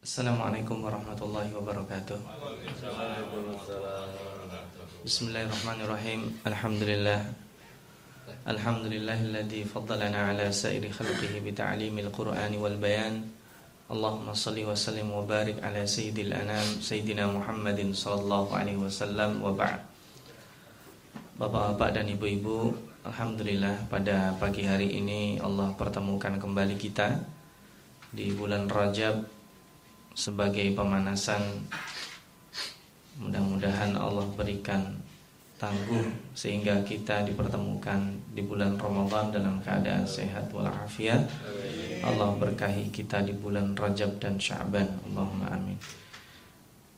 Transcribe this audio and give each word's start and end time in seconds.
Assalamualaikum 0.00 0.80
warahmatullahi 0.80 1.52
wabarakatuh. 1.52 2.16
Bismillahirrahmanirrahim. 5.04 6.40
Alhamdulillah. 6.40 7.20
Alhamdulillahilladzi 8.48 9.68
faddalana 9.68 10.32
ala 10.32 10.48
sairi 10.48 10.88
khalqihi 10.88 11.44
bi 11.44 11.52
ta'limil 11.52 12.08
Qur'ani 12.08 12.56
wal 12.56 12.80
bayan. 12.80 13.28
Allahumma 13.92 14.32
salli 14.32 14.64
wa 14.64 14.72
sallim 14.72 15.12
wa 15.12 15.20
barik 15.20 15.60
ala 15.60 15.84
sayyidil 15.84 16.32
anam 16.32 16.64
sayyidina 16.80 17.28
Muhammadin 17.28 17.92
sallallahu 17.92 18.56
alaihi 18.56 18.80
wasallam 18.80 19.44
wa 19.44 19.52
ba'd. 19.52 19.84
Bapak-bapak 21.36 22.00
dan 22.00 22.08
ibu-ibu, 22.08 22.72
alhamdulillah 23.04 23.84
pada 23.92 24.32
pagi 24.40 24.64
hari 24.64 24.96
ini 24.96 25.36
Allah 25.44 25.76
pertemukan 25.76 26.40
kembali 26.40 26.80
kita 26.80 27.20
di 28.16 28.32
bulan 28.32 28.64
Rajab 28.64 29.39
sebagai 30.14 30.70
pemanasan 30.74 31.42
Mudah-mudahan 33.20 33.92
Allah 34.00 34.24
berikan 34.32 34.96
tangguh 35.60 36.08
sehingga 36.32 36.80
kita 36.80 37.20
dipertemukan 37.28 38.16
di 38.32 38.40
bulan 38.40 38.80
Ramadan 38.80 39.28
dalam 39.28 39.60
keadaan 39.60 40.08
sehat 40.08 40.48
walafiat. 40.56 41.28
Allah 42.00 42.32
berkahi 42.40 42.88
kita 42.88 43.20
di 43.20 43.36
bulan 43.36 43.76
Rajab 43.76 44.16
dan 44.16 44.40
Sya'ban. 44.40 44.88
Allahumma 45.04 45.52
amin. 45.52 45.76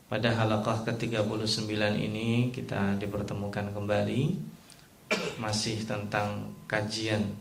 Pada 0.07 0.31
halaqah 0.31 0.87
ke-39 0.87 1.75
ini 1.99 2.47
kita 2.55 2.95
dipertemukan 2.95 3.75
kembali 3.75 4.39
masih 5.43 5.83
tentang 5.83 6.55
kajian 6.71 7.35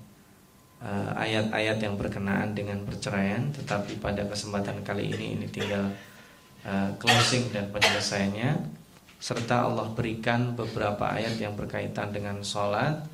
ayat-ayat 1.14 1.78
uh, 1.78 1.82
yang 1.86 1.94
berkenaan 1.94 2.58
dengan 2.58 2.82
perceraian 2.82 3.54
tetapi 3.54 4.02
pada 4.02 4.26
kesempatan 4.26 4.82
kali 4.82 5.14
ini 5.14 5.38
ini 5.38 5.46
tinggal 5.46 5.94
uh, 6.66 6.90
closing 6.98 7.54
dan 7.54 7.70
penyelesaiannya. 7.70 8.82
Serta 9.22 9.70
Allah 9.70 9.86
berikan 9.94 10.58
beberapa 10.58 11.06
ayat 11.06 11.38
yang 11.38 11.54
berkaitan 11.54 12.10
dengan 12.10 12.42
sholat 12.42 13.06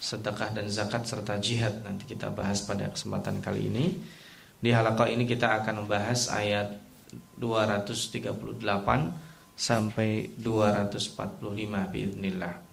sedekah 0.00 0.56
dan 0.56 0.72
zakat 0.72 1.04
serta 1.04 1.36
jihad 1.36 1.84
nanti 1.84 2.08
kita 2.08 2.32
bahas 2.32 2.64
pada 2.64 2.88
kesempatan 2.88 3.44
kali 3.44 3.68
ini. 3.68 4.00
Di 4.56 4.72
halaqah 4.72 5.12
ini 5.12 5.28
kita 5.28 5.60
akan 5.60 5.84
membahas 5.84 6.32
ayat 6.32 6.80
238 7.36 8.32
sampai 9.52 10.32
245 10.40 11.92
biiznillah 11.92 12.69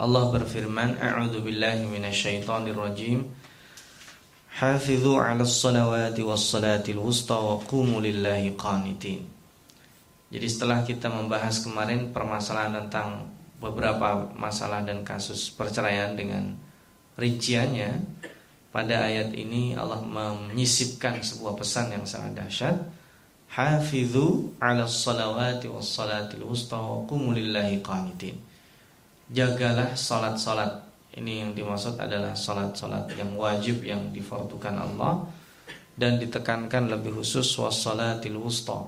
Allah 0.00 0.32
berfirman, 0.32 0.96
"A'udzu 0.96 1.44
billahi 1.44 1.84
minasyaitonir 1.84 2.72
rajim. 2.72 3.28
Hafizu 4.56 5.20
'alas 5.20 5.60
salawati 5.60 6.24
was 6.24 6.40
salatil 6.40 7.04
wusta 7.04 7.36
wa 7.36 7.60
qumu 7.60 8.00
lillahi 8.00 8.56
qanitin." 8.56 9.28
Jadi 10.32 10.46
setelah 10.48 10.80
kita 10.88 11.12
membahas 11.12 11.60
kemarin 11.60 12.16
permasalahan 12.16 12.80
tentang 12.80 13.28
beberapa 13.60 14.24
masalah 14.40 14.80
dan 14.80 15.04
kasus 15.04 15.52
perceraian 15.52 16.16
dengan 16.16 16.56
rinciannya, 17.20 18.00
pada 18.72 19.04
ayat 19.04 19.36
ini 19.36 19.76
Allah 19.76 20.00
menyisipkan 20.00 21.20
sebuah 21.20 21.60
pesan 21.60 21.92
yang 21.92 22.08
sangat 22.08 22.40
dahsyat. 22.40 22.76
Hafizu 23.52 24.56
'alas 24.64 24.96
salawati 24.96 25.68
was 25.68 25.92
salatil 25.92 26.48
wusta 26.48 26.80
wa 26.80 27.04
qumu 27.04 27.36
lillahi 27.36 27.84
qanitin 27.84 28.48
jagalah 29.30 29.94
salat-salat. 29.94 30.90
Ini 31.10 31.42
yang 31.46 31.50
dimaksud 31.54 31.98
adalah 31.98 32.38
salat-salat 32.38 33.10
yang 33.18 33.34
wajib 33.34 33.82
yang 33.82 34.14
difardukan 34.14 34.78
Allah 34.78 35.26
dan 35.98 36.22
ditekankan 36.22 36.86
lebih 36.86 37.18
khusus 37.18 37.46
wassalatil 37.58 38.38
wusta. 38.38 38.78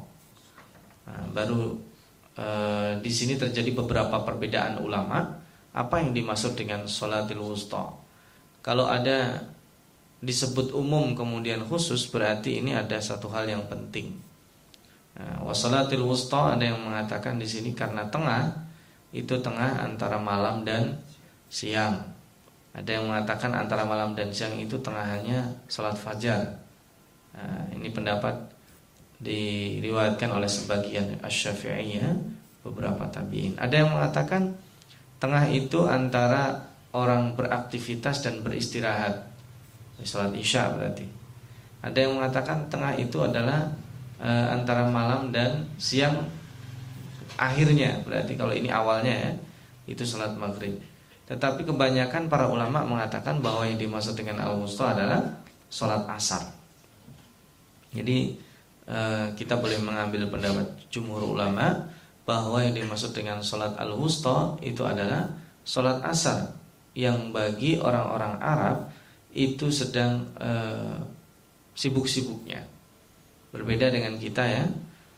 Nah, 1.03 1.25
baru 1.35 1.75
e, 2.39 2.47
di 3.03 3.11
sini 3.11 3.35
terjadi 3.35 3.75
beberapa 3.75 4.23
perbedaan 4.23 4.79
ulama 4.79 5.43
apa 5.73 5.95
yang 5.99 6.15
dimaksud 6.15 6.55
dengan 6.55 6.87
salatil 6.87 7.43
wusta. 7.43 7.91
Kalau 8.63 8.87
ada 8.87 9.43
disebut 10.23 10.71
umum 10.71 11.19
kemudian 11.19 11.67
khusus 11.67 12.07
berarti 12.07 12.63
ini 12.63 12.79
ada 12.79 13.03
satu 13.03 13.27
hal 13.35 13.51
yang 13.51 13.67
penting. 13.67 14.15
Nah, 15.19 15.43
wasalatil 15.43 16.07
wusta 16.07 16.55
ada 16.55 16.63
yang 16.63 16.79
mengatakan 16.79 17.37
di 17.37 17.51
sini 17.51 17.75
karena 17.75 18.07
tengah 18.07 18.72
itu 19.13 19.37
tengah 19.45 19.85
antara 19.85 20.17
malam 20.17 20.65
dan 20.65 20.97
siang. 21.53 22.01
Ada 22.73 22.97
yang 22.97 23.13
mengatakan 23.13 23.53
antara 23.53 23.85
malam 23.85 24.17
dan 24.17 24.33
siang 24.33 24.57
itu 24.57 24.81
tengahnya 24.81 25.45
salat 25.69 25.93
fajar. 25.93 26.57
Nah, 27.37 27.69
ini 27.77 27.93
pendapat 27.93 28.33
diriwayatkan 29.21 30.33
oleh 30.33 30.49
sebagian 30.49 31.21
asy-Syafi'iyah 31.21 32.17
beberapa 32.65 33.05
tabi'in. 33.13 33.61
Ada 33.61 33.85
yang 33.85 33.93
mengatakan 33.93 34.57
tengah 35.21 35.45
itu 35.53 35.85
antara 35.85 36.73
orang 36.97 37.37
beraktivitas 37.37 38.25
dan 38.25 38.41
beristirahat. 38.41 39.29
Salat 40.03 40.35
Isya 40.35 40.75
berarti. 40.75 41.07
Ada 41.79 41.99
yang 41.99 42.19
mengatakan 42.19 42.67
tengah 42.67 42.99
itu 42.99 43.23
adalah 43.23 43.71
e, 44.19 44.31
antara 44.51 44.87
malam 44.91 45.31
dan 45.31 45.67
siang 45.79 46.27
akhirnya 47.39 48.01
berarti 48.05 48.37
kalau 48.37 48.53
ini 48.53 48.69
awalnya 48.69 49.13
ya 49.13 49.33
itu 49.89 50.03
salat 50.07 50.35
maghrib. 50.39 50.79
Tetapi 51.27 51.65
kebanyakan 51.65 52.29
para 52.29 52.51
ulama 52.51 52.85
mengatakan 52.85 53.41
bahwa 53.41 53.65
yang 53.65 53.79
dimaksud 53.79 54.19
dengan 54.19 54.43
al-wusta 54.43 54.93
adalah 54.93 55.43
salat 55.73 56.05
asar. 56.13 56.45
Jadi 57.93 58.37
eh, 58.87 59.27
kita 59.37 59.57
boleh 59.57 59.81
mengambil 59.81 60.29
pendapat 60.29 60.67
jumhur 60.93 61.25
ulama 61.25 61.89
bahwa 62.23 62.63
yang 62.63 62.77
dimaksud 62.77 63.17
dengan 63.17 63.43
salat 63.43 63.75
al-wusta 63.81 64.61
itu 64.63 64.85
adalah 64.87 65.27
salat 65.67 65.99
asar 66.05 66.53
yang 66.93 67.33
bagi 67.33 67.81
orang-orang 67.81 68.37
Arab 68.39 68.77
itu 69.33 69.73
sedang 69.73 70.29
eh, 70.37 71.01
sibuk-sibuknya. 71.73 72.69
Berbeda 73.53 73.89
dengan 73.89 74.17
kita 74.21 74.45
ya 74.45 74.65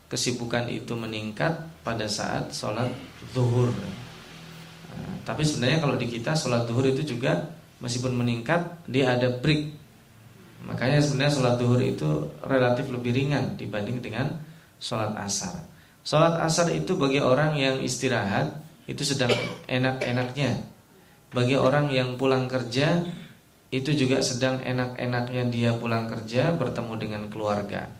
kesibukan 0.07 0.71
itu 0.71 0.95
meningkat 0.95 1.74
pada 1.85 2.09
saat 2.09 2.49
sholat 2.49 2.89
zuhur. 3.31 3.69
Nah, 3.69 5.15
tapi 5.21 5.45
sebenarnya 5.45 5.85
kalau 5.85 5.95
di 5.95 6.09
kita 6.09 6.33
sholat 6.33 6.65
zuhur 6.65 6.89
itu 6.89 7.05
juga 7.05 7.53
meskipun 7.79 8.17
meningkat 8.17 8.89
dia 8.89 9.13
ada 9.13 9.29
break. 9.29 9.85
Makanya 10.65 10.97
sebenarnya 11.05 11.33
sholat 11.37 11.55
zuhur 11.61 11.77
itu 11.77 12.09
relatif 12.41 12.89
lebih 12.89 13.13
ringan 13.13 13.53
dibanding 13.53 14.01
dengan 14.01 14.33
sholat 14.81 15.13
asar. 15.21 15.61
Sholat 16.01 16.41
asar 16.41 16.73
itu 16.73 16.97
bagi 16.97 17.21
orang 17.21 17.53
yang 17.53 17.77
istirahat 17.85 18.57
itu 18.89 19.05
sedang 19.05 19.29
enak-enaknya. 19.69 20.65
Bagi 21.29 21.53
orang 21.53 21.93
yang 21.93 22.17
pulang 22.17 22.49
kerja 22.49 23.05
itu 23.69 23.93
juga 23.93 24.25
sedang 24.25 24.57
enak-enaknya 24.65 25.43
dia 25.53 25.71
pulang 25.77 26.09
kerja 26.09 26.49
bertemu 26.57 26.93
dengan 26.97 27.23
keluarga 27.29 27.91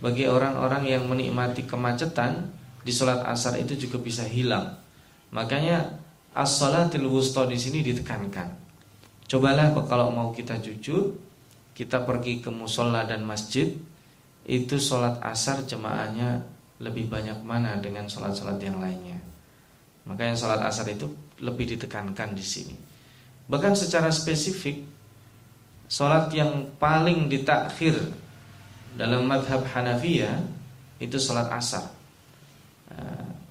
bagi 0.00 0.24
orang-orang 0.24 0.88
yang 0.88 1.04
menikmati 1.06 1.68
kemacetan 1.68 2.48
di 2.80 2.92
sholat 2.92 3.24
asar 3.28 3.60
itu 3.60 3.76
juga 3.76 4.00
bisa 4.00 4.24
hilang. 4.24 4.76
Makanya 5.30 6.00
as-salatil 6.34 7.06
wusta 7.06 7.44
di 7.44 7.60
sini 7.60 7.84
ditekankan. 7.84 8.48
Cobalah 9.30 9.70
kalau 9.86 10.10
mau 10.10 10.34
kita 10.34 10.58
jujur, 10.58 11.14
kita 11.76 12.02
pergi 12.02 12.42
ke 12.42 12.50
musola 12.50 13.06
dan 13.06 13.22
masjid, 13.22 13.70
itu 14.48 14.76
sholat 14.80 15.22
asar 15.22 15.62
jemaahnya 15.62 16.42
lebih 16.80 17.06
banyak 17.12 17.44
mana 17.44 17.78
dengan 17.78 18.08
sholat-sholat 18.08 18.58
yang 18.58 18.80
lainnya. 18.80 19.20
Makanya 20.08 20.34
sholat 20.34 20.60
asar 20.64 20.88
itu 20.88 21.06
lebih 21.44 21.76
ditekankan 21.76 22.32
di 22.34 22.42
sini. 22.42 22.74
Bahkan 23.46 23.76
secara 23.76 24.08
spesifik, 24.10 24.82
sholat 25.86 26.32
yang 26.32 26.72
paling 26.80 27.28
ditakhir 27.28 27.94
dalam 28.96 29.28
madhab 29.28 29.62
Hanafiyah 29.62 30.42
itu 30.98 31.16
sholat 31.20 31.46
asar. 31.52 31.99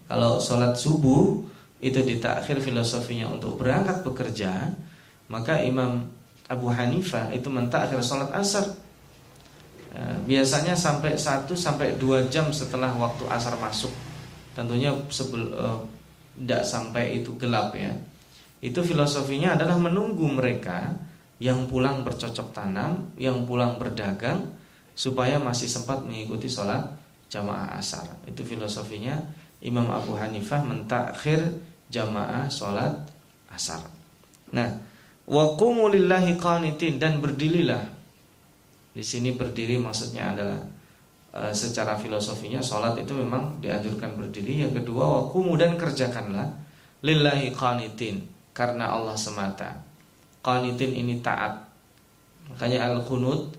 Kalau 0.09 0.41
sholat 0.41 0.73
subuh 0.73 1.38
itu 1.79 2.01
ditakhir 2.01 2.57
filosofinya 2.59 3.29
untuk 3.29 3.61
berangkat 3.61 4.01
bekerja, 4.01 4.73
maka 5.29 5.61
Imam 5.61 6.09
Abu 6.50 6.73
Hanifah 6.73 7.29
itu 7.29 7.45
mentakhir 7.53 8.01
sholat 8.01 8.33
asar. 8.33 8.65
Nah, 9.94 10.17
biasanya 10.25 10.73
sampai 10.73 11.13
1 11.13 11.45
sampai 11.53 11.94
2 12.01 12.25
jam 12.33 12.50
setelah 12.50 12.89
waktu 12.97 13.29
asar 13.29 13.53
masuk. 13.61 13.94
Tentunya 14.57 14.89
sebelum 15.13 15.85
tidak 16.33 16.65
sampai 16.65 17.21
itu 17.21 17.38
gelap 17.38 17.77
ya. 17.77 17.94
Itu 18.59 18.81
filosofinya 18.81 19.53
adalah 19.53 19.77
menunggu 19.77 20.25
mereka 20.25 20.97
yang 21.39 21.69
pulang 21.69 22.03
bercocok 22.03 22.51
tanam, 22.51 23.13
yang 23.15 23.47
pulang 23.47 23.79
berdagang, 23.79 24.51
supaya 24.97 25.39
masih 25.39 25.71
sempat 25.71 26.03
mengikuti 26.03 26.51
sholat 26.51 26.83
jamaah 27.31 27.77
asar. 27.79 28.03
Itu 28.27 28.44
filosofinya 28.44 29.15
Imam 29.59 29.88
Abu 29.91 30.15
Hanifah 30.15 30.63
mentakhir 30.63 31.44
jamaah 31.91 32.47
sholat 32.47 32.95
asar. 33.51 33.83
Nah, 34.56 34.69
wa 35.27 35.57
lillahi 35.91 36.39
qanitin 36.39 36.95
dan 37.01 37.19
berdirilah. 37.19 37.83
Di 38.95 39.03
sini 39.03 39.35
berdiri 39.35 39.77
maksudnya 39.77 40.33
adalah 40.33 40.59
e, 41.35 41.41
secara 41.53 41.94
filosofinya 42.00 42.63
sholat 42.63 42.97
itu 42.97 43.11
memang 43.11 43.59
dianjurkan 43.59 44.15
berdiri. 44.15 44.65
Yang 44.65 44.83
kedua 44.83 45.27
wakumu 45.27 45.59
dan 45.59 45.75
kerjakanlah 45.75 46.50
lillahi 47.03 47.51
qanitin 47.51 48.23
karena 48.55 48.95
Allah 48.95 49.19
semata. 49.19 49.75
Qanitin 50.39 50.95
ini 50.95 51.19
taat. 51.19 51.67
Makanya 52.50 52.89
al-qunut 52.89 53.53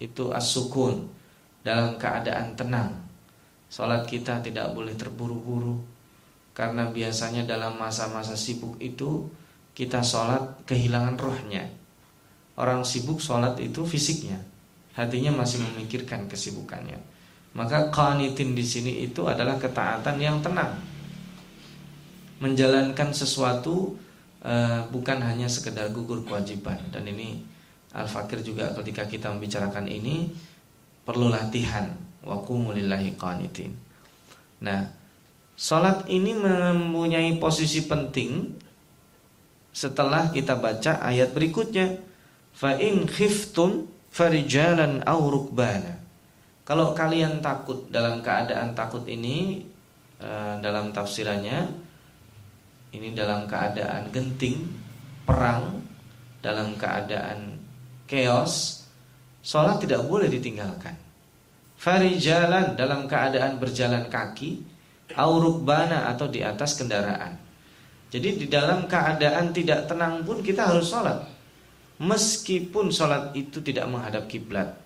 itu 0.00 0.32
as-sukun 0.32 1.10
dalam 1.60 2.00
keadaan 2.00 2.56
tenang. 2.56 3.09
Sholat 3.70 4.02
kita 4.02 4.42
tidak 4.42 4.74
boleh 4.74 4.98
terburu-buru 4.98 5.78
karena 6.50 6.90
biasanya 6.90 7.46
dalam 7.46 7.78
masa-masa 7.78 8.34
sibuk 8.34 8.74
itu 8.82 9.30
kita 9.78 10.02
sholat 10.02 10.66
kehilangan 10.66 11.14
rohnya. 11.14 11.70
Orang 12.58 12.82
sibuk 12.82 13.22
sholat 13.22 13.54
itu 13.62 13.86
fisiknya, 13.86 14.42
hatinya 14.98 15.30
masih 15.38 15.62
memikirkan 15.62 16.26
kesibukannya. 16.26 16.98
Maka 17.54 17.94
qanitin 17.94 18.58
di 18.58 18.66
sini 18.66 19.06
itu 19.06 19.24
adalah 19.24 19.54
ketaatan 19.56 20.18
yang 20.18 20.42
tenang. 20.42 20.74
Menjalankan 22.42 23.14
sesuatu 23.14 23.94
uh, 24.42 24.82
bukan 24.90 25.22
hanya 25.22 25.46
sekedar 25.46 25.94
gugur 25.94 26.26
kewajiban 26.26 26.78
dan 26.90 27.06
ini 27.06 27.46
Al-Fakir 27.90 28.42
juga 28.42 28.70
ketika 28.82 29.06
kita 29.06 29.30
membicarakan 29.30 29.86
ini 29.90 30.30
perlu 31.02 31.26
latihan 31.26 32.09
wa 32.24 32.40
qumulillahi 32.44 33.16
qanitin. 33.16 33.72
Nah, 34.60 34.88
salat 35.56 36.04
ini 36.08 36.36
mempunyai 36.36 37.32
posisi 37.40 37.84
penting 37.84 38.52
setelah 39.70 40.28
kita 40.34 40.58
baca 40.58 41.00
ayat 41.00 41.32
berikutnya. 41.32 41.96
Fa 42.50 42.76
in 42.76 43.06
khiftum 43.08 43.88
farijalan 44.12 45.00
aw 45.06 45.20
rukbana. 45.30 45.96
Kalau 46.66 46.92
kalian 46.92 47.40
takut 47.40 47.88
dalam 47.88 48.20
keadaan 48.20 48.76
takut 48.76 49.02
ini 49.08 49.64
eh, 50.20 50.54
dalam 50.60 50.92
tafsirannya 50.92 51.66
ini 52.90 53.14
dalam 53.14 53.46
keadaan 53.46 54.10
genting, 54.10 54.66
perang, 55.22 55.78
dalam 56.42 56.74
keadaan 56.74 57.54
chaos, 58.10 58.82
sholat 59.46 59.78
tidak 59.78 60.02
boleh 60.10 60.26
ditinggalkan. 60.26 61.09
Farijalan 61.80 62.76
dalam 62.76 63.08
keadaan 63.08 63.56
berjalan 63.56 64.12
kaki, 64.12 64.60
aurukbana 65.16 66.12
atau 66.12 66.28
di 66.28 66.44
atas 66.44 66.76
kendaraan. 66.76 67.40
Jadi 68.12 68.44
di 68.44 68.46
dalam 68.52 68.84
keadaan 68.84 69.48
tidak 69.56 69.88
tenang 69.88 70.20
pun 70.20 70.44
kita 70.44 70.68
harus 70.68 70.92
sholat. 70.92 71.24
Meskipun 71.96 72.92
sholat 72.92 73.32
itu 73.32 73.64
tidak 73.64 73.88
menghadap 73.88 74.28
kiblat. 74.28 74.76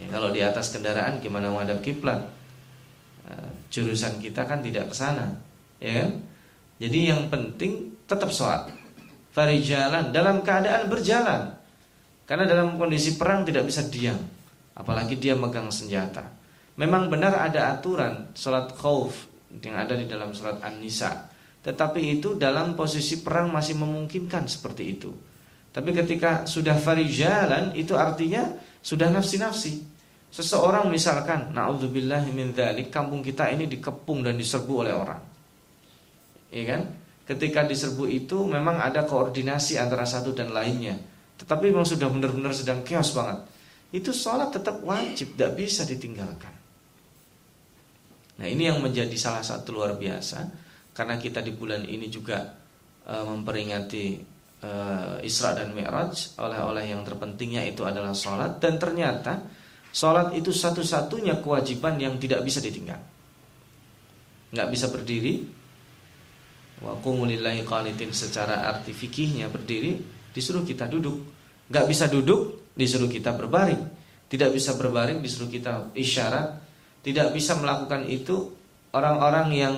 Ya, 0.00 0.06
kalau 0.08 0.32
di 0.32 0.40
atas 0.40 0.72
kendaraan 0.72 1.20
gimana 1.20 1.52
menghadap 1.52 1.84
kiblat? 1.84 2.24
Eh, 3.28 3.50
jurusan 3.68 4.24
kita 4.24 4.48
kan 4.48 4.64
tidak 4.64 4.92
ke 4.92 4.96
sana, 4.96 5.28
ya 5.76 6.04
kan? 6.04 6.10
Jadi 6.80 6.98
yang 7.12 7.28
penting 7.28 7.92
tetap 8.08 8.32
sholat. 8.32 8.72
Farijalan 9.36 10.08
dalam 10.08 10.40
keadaan 10.40 10.88
berjalan. 10.88 11.52
Karena 12.24 12.48
dalam 12.48 12.80
kondisi 12.80 13.20
perang 13.20 13.44
tidak 13.44 13.68
bisa 13.68 13.84
diam, 13.92 14.16
apalagi 14.74 15.18
dia 15.18 15.38
megang 15.38 15.70
senjata. 15.70 16.26
Memang 16.74 17.06
benar 17.06 17.38
ada 17.38 17.74
aturan 17.74 18.34
sholat 18.34 18.74
khauf 18.74 19.30
yang 19.62 19.78
ada 19.78 19.94
di 19.94 20.10
dalam 20.10 20.34
sholat 20.34 20.58
An-Nisa 20.62 21.34
tetapi 21.64 22.20
itu 22.20 22.36
dalam 22.36 22.76
posisi 22.76 23.24
perang 23.24 23.48
masih 23.48 23.80
memungkinkan 23.80 24.44
seperti 24.44 24.84
itu. 24.84 25.10
Tapi 25.72 25.96
ketika 25.96 26.44
sudah 26.44 26.76
farijalan 26.76 27.72
itu 27.72 27.96
artinya 27.96 28.52
sudah 28.84 29.08
nafsi-nafsi. 29.08 29.80
Seseorang 30.28 30.92
misalkan 30.92 31.56
naudzubillah 31.56 32.20
min 32.36 32.52
dzalik 32.52 32.92
kampung 32.92 33.24
kita 33.24 33.48
ini 33.48 33.64
dikepung 33.64 34.20
dan 34.20 34.36
diserbu 34.36 34.74
oleh 34.84 34.92
orang. 34.92 35.22
Iya 36.52 36.64
kan? 36.68 36.82
Ketika 37.24 37.64
diserbu 37.64 38.04
itu 38.12 38.44
memang 38.44 38.76
ada 38.84 39.08
koordinasi 39.08 39.80
antara 39.80 40.04
satu 40.04 40.36
dan 40.36 40.52
lainnya. 40.52 41.00
Tetapi 41.40 41.72
memang 41.72 41.88
sudah 41.88 42.12
benar-benar 42.12 42.52
sedang 42.52 42.84
chaos 42.84 43.16
banget. 43.16 43.40
Itu 43.94 44.10
sholat 44.10 44.50
tetap 44.50 44.82
wajib, 44.82 45.38
tidak 45.38 45.54
bisa 45.54 45.86
ditinggalkan. 45.86 46.50
Nah 48.42 48.46
ini 48.50 48.66
yang 48.66 48.82
menjadi 48.82 49.14
salah 49.14 49.46
satu 49.46 49.70
luar 49.70 49.94
biasa 49.94 50.50
karena 50.90 51.14
kita 51.14 51.38
di 51.38 51.54
bulan 51.54 51.86
ini 51.86 52.10
juga 52.10 52.42
uh, 53.06 53.22
memperingati 53.22 54.18
uh, 54.66 55.22
Isra 55.22 55.54
dan 55.54 55.70
Mi'raj 55.70 56.34
oleh-oleh 56.42 56.90
yang 56.90 57.06
terpentingnya 57.06 57.62
itu 57.62 57.86
adalah 57.86 58.10
sholat. 58.10 58.58
Dan 58.58 58.82
ternyata 58.82 59.38
sholat 59.94 60.34
itu 60.34 60.50
satu-satunya 60.50 61.38
kewajiban 61.38 61.94
yang 61.94 62.18
tidak 62.18 62.42
bisa 62.42 62.58
ditinggal. 62.58 62.98
Nggak 64.50 64.68
bisa 64.74 64.90
berdiri. 64.90 65.62
Wa 66.82 66.98
qumulillahi 66.98 67.62
qanitin 67.62 68.10
secara 68.10 68.66
arti 68.66 68.90
fikihnya 68.90 69.46
berdiri 69.46 70.02
disuruh 70.34 70.66
kita 70.66 70.90
duduk. 70.90 71.22
Nggak 71.70 71.86
bisa 71.86 72.10
duduk 72.10 72.63
disuruh 72.74 73.08
kita 73.08 73.34
berbaring. 73.34 73.80
Tidak 74.28 74.50
bisa 74.50 74.74
berbaring 74.74 75.22
disuruh 75.22 75.48
kita 75.48 75.94
isyarat 75.94 76.64
tidak 77.04 77.36
bisa 77.36 77.52
melakukan 77.60 78.08
itu 78.08 78.48
orang-orang 78.96 79.48
yang 79.52 79.76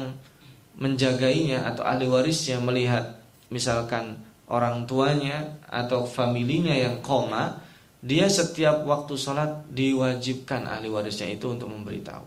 menjagainya 0.79 1.67
atau 1.67 1.83
ahli 1.83 2.07
warisnya 2.07 2.63
melihat 2.63 3.19
misalkan 3.51 4.23
orang 4.47 4.87
tuanya 4.87 5.59
atau 5.67 6.07
familinya 6.07 6.73
yang 6.73 7.03
koma, 7.03 7.59
dia 7.99 8.31
setiap 8.31 8.87
waktu 8.87 9.19
sholat 9.19 9.67
diwajibkan 9.75 10.71
ahli 10.71 10.87
warisnya 10.87 11.35
itu 11.35 11.51
untuk 11.51 11.67
memberitahu 11.67 12.23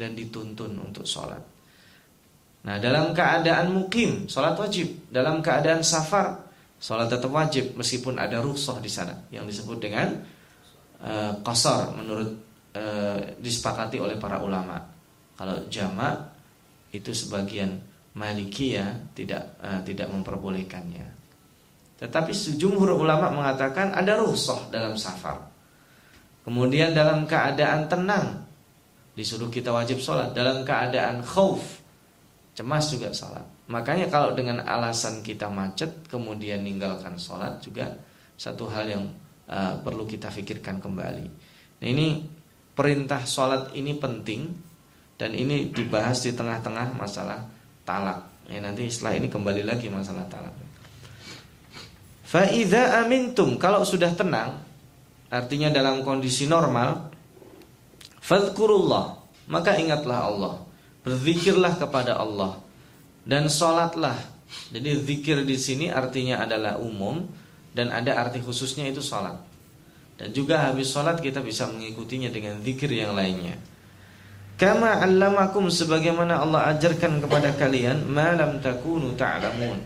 dan 0.00 0.16
dituntun 0.16 0.72
untuk 0.80 1.04
sholat. 1.04 1.44
Nah 2.64 2.80
dalam 2.80 3.12
keadaan 3.12 3.76
mukim 3.76 4.24
sholat 4.24 4.56
wajib, 4.56 5.12
dalam 5.12 5.44
keadaan 5.44 5.84
safar 5.84 6.47
sholat 6.78 7.10
tetap 7.10 7.30
wajib 7.34 7.74
meskipun 7.74 8.18
ada 8.18 8.38
rukhsah 8.38 8.78
di 8.78 8.90
sana 8.90 9.14
yang 9.34 9.44
disebut 9.44 9.78
dengan 9.82 10.14
uh, 11.02 11.34
qasar 11.42 11.94
menurut 11.98 12.30
uh, 12.78 13.18
disepakati 13.38 13.98
oleh 13.98 14.14
para 14.18 14.38
ulama. 14.38 14.78
Kalau 15.38 15.66
jamak 15.70 16.34
itu 16.90 17.14
sebagian 17.14 17.78
Malikiyah 18.18 19.14
tidak 19.14 19.58
uh, 19.62 19.78
tidak 19.86 20.10
memperbolehkannya. 20.10 21.06
Tetapi 21.98 22.30
sejumhur 22.30 22.94
ulama 22.94 23.30
mengatakan 23.30 23.94
ada 23.94 24.18
rukhsah 24.18 24.70
dalam 24.70 24.94
safar. 24.94 25.38
Kemudian 26.46 26.94
dalam 26.94 27.26
keadaan 27.26 27.90
tenang 27.90 28.46
disuruh 29.18 29.50
kita 29.50 29.74
wajib 29.74 29.98
sholat. 29.98 30.30
Dalam 30.30 30.62
keadaan 30.62 31.26
khauf 31.26 31.77
cemas 32.58 32.90
juga 32.90 33.14
sholat. 33.14 33.46
Makanya 33.70 34.10
kalau 34.10 34.34
dengan 34.34 34.66
alasan 34.66 35.22
kita 35.22 35.46
macet 35.46 36.10
kemudian 36.10 36.66
meninggalkan 36.66 37.14
sholat 37.14 37.62
juga 37.62 37.94
satu 38.34 38.66
hal 38.66 38.90
yang 38.90 39.04
uh, 39.46 39.78
perlu 39.78 40.02
kita 40.02 40.26
pikirkan 40.26 40.82
kembali. 40.82 41.26
Nah 41.78 41.86
ini 41.86 42.26
perintah 42.74 43.22
sholat 43.22 43.70
ini 43.78 43.94
penting 43.94 44.50
dan 45.14 45.38
ini 45.38 45.70
dibahas 45.70 46.18
di 46.26 46.34
tengah-tengah 46.34 46.98
masalah 46.98 47.46
talak. 47.86 48.26
Ya 48.50 48.58
nanti 48.58 48.90
setelah 48.90 49.22
ini 49.22 49.30
kembali 49.30 49.62
lagi 49.62 49.86
masalah 49.86 50.26
talak. 50.26 50.50
Faiza 52.26 53.06
amintum 53.06 53.54
kalau 53.54 53.86
sudah 53.86 54.10
tenang, 54.18 54.58
artinya 55.30 55.70
dalam 55.70 56.02
kondisi 56.02 56.50
normal, 56.50 57.06
fadkurullah 58.18 59.14
maka 59.48 59.78
ingatlah 59.78 60.28
Allah, 60.28 60.54
berzikirlah 61.08 61.80
kepada 61.80 62.20
Allah 62.20 62.60
dan 63.24 63.48
sholatlah. 63.48 64.20
Jadi 64.68 65.00
zikir 65.04 65.44
di 65.48 65.56
sini 65.56 65.88
artinya 65.88 66.44
adalah 66.44 66.76
umum 66.76 67.24
dan 67.72 67.88
ada 67.88 68.20
arti 68.20 68.44
khususnya 68.44 68.84
itu 68.84 69.00
sholat. 69.00 69.40
Dan 70.20 70.36
juga 70.36 70.68
habis 70.68 70.92
sholat 70.92 71.16
kita 71.24 71.40
bisa 71.40 71.64
mengikutinya 71.64 72.28
dengan 72.28 72.60
zikir 72.60 72.92
yang 72.92 73.16
lainnya. 73.16 73.56
Kama 74.58 75.00
allamakum 75.00 75.70
sebagaimana 75.70 76.42
Allah 76.42 76.74
ajarkan 76.74 77.22
kepada 77.22 77.54
kalian 77.54 78.04
malam 78.10 78.58
takunu 78.58 79.14
ta'lamun. 79.14 79.78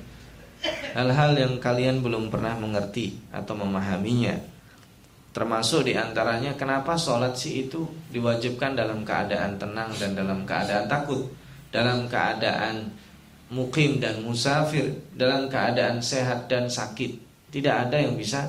Hal-hal 0.97 1.37
yang 1.37 1.55
kalian 1.61 2.01
belum 2.01 2.33
pernah 2.33 2.57
mengerti 2.57 3.21
atau 3.29 3.53
memahaminya. 3.53 4.52
Termasuk 5.33 5.89
di 5.89 5.97
antaranya 5.97 6.53
kenapa 6.53 6.93
sholat 6.93 7.33
sih 7.33 7.69
itu 7.69 7.89
diwajibkan 8.13 8.77
dalam 8.77 9.01
keadaan 9.01 9.57
tenang 9.57 9.89
dan 9.97 10.13
dalam 10.13 10.45
keadaan 10.45 10.85
takut. 10.85 11.25
Dalam 11.73 12.05
keadaan 12.05 12.93
mukim 13.49 13.97
dan 13.97 14.21
musafir. 14.21 14.93
Dalam 15.17 15.49
keadaan 15.49 16.05
sehat 16.05 16.53
dan 16.53 16.69
sakit. 16.69 17.17
Tidak 17.49 17.75
ada 17.89 17.97
yang 17.97 18.17
bisa 18.21 18.45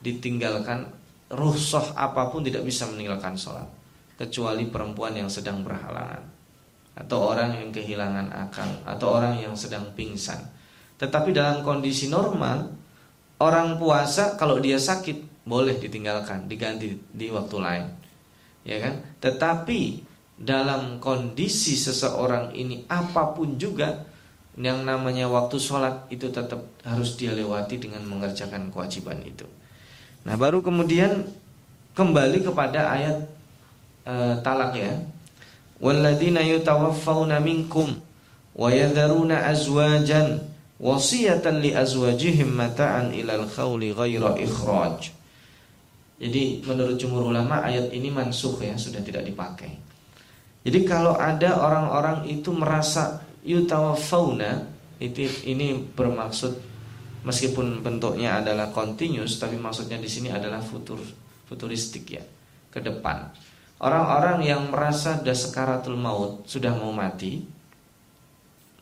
ditinggalkan 0.00 0.86
ruhsoh 1.30 1.94
apa 1.94 2.30
pun 2.30 2.42
tidak 2.42 2.66
bisa 2.66 2.90
meninggalkan 2.90 3.38
sholat 3.38 3.66
kecuali 4.18 4.66
perempuan 4.66 5.14
yang 5.14 5.30
sedang 5.30 5.62
berhalangan 5.62 6.26
atau 6.98 7.32
orang 7.32 7.56
yang 7.56 7.70
kehilangan 7.70 8.28
akal 8.34 8.68
atau 8.84 9.06
orang 9.16 9.38
yang 9.38 9.54
sedang 9.54 9.94
pingsan. 9.94 10.42
Tetapi 10.98 11.32
dalam 11.32 11.62
kondisi 11.64 12.10
normal 12.10 12.68
orang 13.40 13.78
puasa 13.80 14.36
kalau 14.36 14.60
dia 14.60 14.76
sakit 14.76 15.29
boleh 15.44 15.76
ditinggalkan, 15.80 16.46
diganti 16.46 16.96
di 17.10 17.26
waktu 17.32 17.56
lain. 17.58 17.84
Ya 18.64 18.76
kan? 18.78 19.00
Tetapi 19.24 20.04
dalam 20.40 20.96
kondisi 21.04 21.76
seseorang 21.76 22.56
ini 22.56 22.88
apa 22.88 23.36
pun 23.36 23.60
juga 23.60 24.08
yang 24.56 24.84
namanya 24.84 25.28
waktu 25.28 25.60
sholat 25.60 26.08
itu 26.08 26.32
tetap 26.32 26.64
harus 26.84 27.16
dia 27.16 27.32
lewati 27.36 27.76
dengan 27.80 28.04
mengerjakan 28.08 28.72
kewajiban 28.72 29.20
itu. 29.24 29.44
Nah 30.24 30.36
baru 30.36 30.60
kemudian 30.60 31.28
kembali 31.96 32.44
kepada 32.44 32.92
ayat 32.92 33.18
e, 34.04 34.14
talak 34.44 34.76
ya. 34.76 34.92
Walladzina 35.80 36.44
yutawaffawna 36.44 37.40
minkum 37.40 37.96
wa 38.52 38.68
yadharuna 38.68 39.48
azwajan 39.48 40.44
wasiyatan 40.76 41.64
li 41.64 41.72
azwajihim 41.72 42.52
mata'an 42.52 43.16
ilal 43.16 43.48
khawli 43.48 43.96
ghaira 43.96 44.36
ikhraj. 44.36 45.19
Jadi 46.20 46.60
menurut 46.68 47.00
jumhur 47.00 47.32
ulama 47.32 47.64
ayat 47.64 47.88
ini 47.96 48.12
mansuh 48.12 48.60
ya, 48.60 48.76
sudah 48.76 49.00
tidak 49.00 49.24
dipakai. 49.24 49.72
Jadi 50.60 50.84
kalau 50.84 51.16
ada 51.16 51.56
orang-orang 51.56 52.28
itu 52.28 52.52
merasa 52.52 53.24
yutawafauna 53.40 54.68
itu 55.00 55.24
ini 55.48 55.80
bermaksud 55.96 56.60
meskipun 57.24 57.80
bentuknya 57.80 58.44
adalah 58.44 58.68
continuous 58.68 59.40
tapi 59.40 59.56
maksudnya 59.56 59.96
di 59.96 60.08
sini 60.12 60.28
adalah 60.28 60.60
futur 60.60 61.00
futuristik 61.48 62.04
ya 62.12 62.24
ke 62.68 62.84
depan. 62.84 63.32
Orang-orang 63.80 64.44
yang 64.44 64.68
merasa 64.68 65.16
sudah 65.16 65.32
sekaratul 65.32 65.96
maut 65.96 66.44
sudah 66.44 66.76
mau 66.76 66.92
mati 66.92 67.40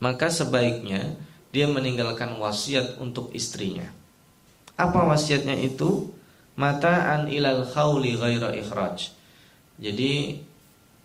maka 0.03 0.27
sebaiknya 0.27 1.15
dia 1.55 1.71
meninggalkan 1.71 2.35
wasiat 2.43 2.99
untuk 2.99 3.31
istrinya. 3.31 3.87
Apa 4.75 5.07
wasiatnya 5.07 5.55
itu? 5.59 6.18
Mata'an 6.59 7.31
ilal 7.31 7.63
khawli 7.63 8.19
ghaira 8.19 8.51
ikhraj. 8.51 9.15
Jadi 9.79 10.43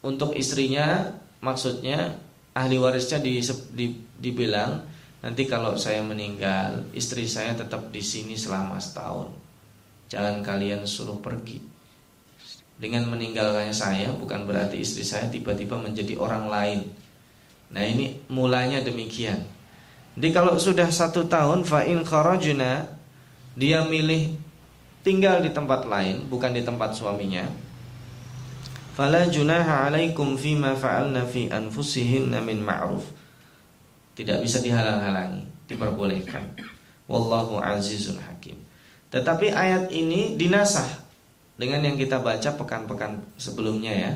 untuk 0.01 0.33
istrinya 0.33 1.13
maksudnya 1.45 2.17
ahli 2.57 2.81
warisnya 2.81 3.21
di, 3.21 3.37
di, 3.69 3.93
dibilang 4.17 4.81
nanti 5.21 5.45
kalau 5.45 5.77
saya 5.77 6.01
meninggal 6.01 6.89
istri 6.91 7.29
saya 7.29 7.53
tetap 7.53 7.93
di 7.93 8.01
sini 8.01 8.33
selama 8.33 8.81
setahun. 8.81 9.29
Jangan 10.09 10.41
kalian 10.41 10.83
suruh 10.89 11.21
pergi. 11.21 11.61
Dengan 12.73 13.07
meninggalkannya 13.13 13.71
saya 13.71 14.09
bukan 14.11 14.49
berarti 14.49 14.81
istri 14.81 15.05
saya 15.05 15.29
tiba-tiba 15.29 15.77
menjadi 15.77 16.17
orang 16.17 16.49
lain. 16.49 16.79
Nah 17.71 17.85
ini 17.85 18.25
mulanya 18.33 18.81
demikian. 18.81 19.39
Jadi 20.17 20.29
kalau 20.29 20.57
sudah 20.57 20.89
satu 20.89 21.25
tahun 21.25 21.65
fa'in 21.65 22.01
kharajna 22.05 22.89
dia 23.53 23.85
milih 23.85 24.42
tinggal 25.03 25.43
di 25.43 25.51
tempat 25.51 25.85
lain 25.85 26.25
bukan 26.31 26.55
di 26.55 26.63
tempat 26.63 26.95
suaminya 26.95 27.45
Fala 28.93 29.25
junaha 29.25 29.89
alaikum 29.89 30.37
fima 30.37 30.77
fa'alna 30.77 31.25
fi 31.25 31.49
anfusihinna 31.49 32.45
min 32.45 32.61
ma'ruf. 32.61 33.09
Tidak 34.13 34.37
bisa 34.37 34.61
dihalang-halangi, 34.61 35.65
diperbolehkan. 35.65 36.53
Wallahu 37.09 37.57
azizun 37.57 38.21
hakim. 38.21 38.53
Tetapi 39.09 39.49
ayat 39.49 39.89
ini 39.89 40.37
dinasah 40.37 40.85
dengan 41.57 41.81
yang 41.81 41.97
kita 41.97 42.21
baca 42.21 42.53
pekan-pekan 42.53 43.17
sebelumnya 43.33 43.93
ya, 43.97 44.13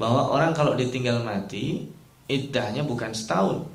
bahwa 0.00 0.32
orang 0.32 0.56
kalau 0.56 0.72
ditinggal 0.72 1.20
mati 1.20 1.84
iddahnya 2.24 2.80
bukan 2.80 3.12
setahun. 3.12 3.68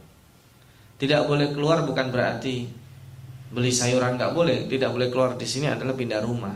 Tidak 0.98 1.30
boleh 1.30 1.54
keluar 1.54 1.86
bukan 1.86 2.10
berarti 2.10 2.66
beli 3.50 3.74
sayuran 3.74 4.16
nggak 4.18 4.34
boleh, 4.38 4.70
tidak 4.70 4.94
boleh 4.94 5.10
keluar 5.10 5.34
di 5.34 5.48
sini 5.50 5.70
adalah 5.70 5.98
pindah 5.98 6.22
rumah. 6.22 6.54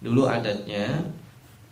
Dulu 0.00 0.24
adatnya 0.24 1.04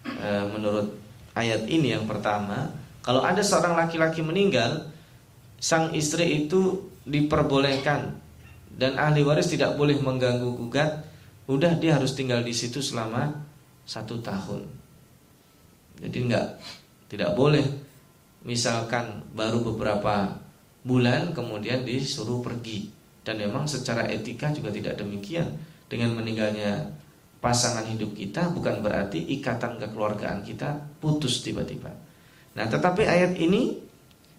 eh, 0.04 0.44
menurut 0.52 0.92
ayat 1.32 1.64
ini 1.64 1.96
yang 1.96 2.04
pertama, 2.04 2.68
kalau 3.00 3.24
ada 3.24 3.40
seorang 3.40 3.72
laki-laki 3.72 4.20
meninggal, 4.20 4.92
sang 5.56 5.96
istri 5.96 6.44
itu 6.44 6.92
diperbolehkan 7.08 8.20
dan 8.76 9.00
ahli 9.00 9.24
waris 9.24 9.48
tidak 9.48 9.80
boleh 9.80 9.96
mengganggu 9.96 10.52
gugat, 10.54 11.08
udah 11.48 11.80
dia 11.80 11.96
harus 11.96 12.12
tinggal 12.12 12.44
di 12.44 12.52
situ 12.52 12.84
selama 12.84 13.32
satu 13.88 14.20
tahun. 14.20 14.68
Jadi 16.04 16.18
enggak, 16.28 16.60
tidak 17.08 17.32
boleh. 17.32 17.64
Misalkan 18.44 19.24
baru 19.32 19.64
beberapa 19.64 20.36
bulan 20.84 21.34
kemudian 21.34 21.82
disuruh 21.82 22.38
pergi 22.38 22.97
dan 23.28 23.36
memang 23.36 23.68
secara 23.68 24.08
etika 24.08 24.48
juga 24.56 24.72
tidak 24.72 24.96
demikian 24.96 25.52
dengan 25.84 26.16
meninggalnya 26.16 26.96
pasangan 27.44 27.84
hidup 27.84 28.16
kita 28.16 28.48
bukan 28.56 28.80
berarti 28.80 29.20
ikatan 29.36 29.76
kekeluargaan 29.76 30.40
kita 30.48 30.96
putus 30.96 31.44
tiba-tiba. 31.44 31.92
Nah, 32.56 32.64
tetapi 32.64 33.04
ayat 33.04 33.36
ini 33.36 33.76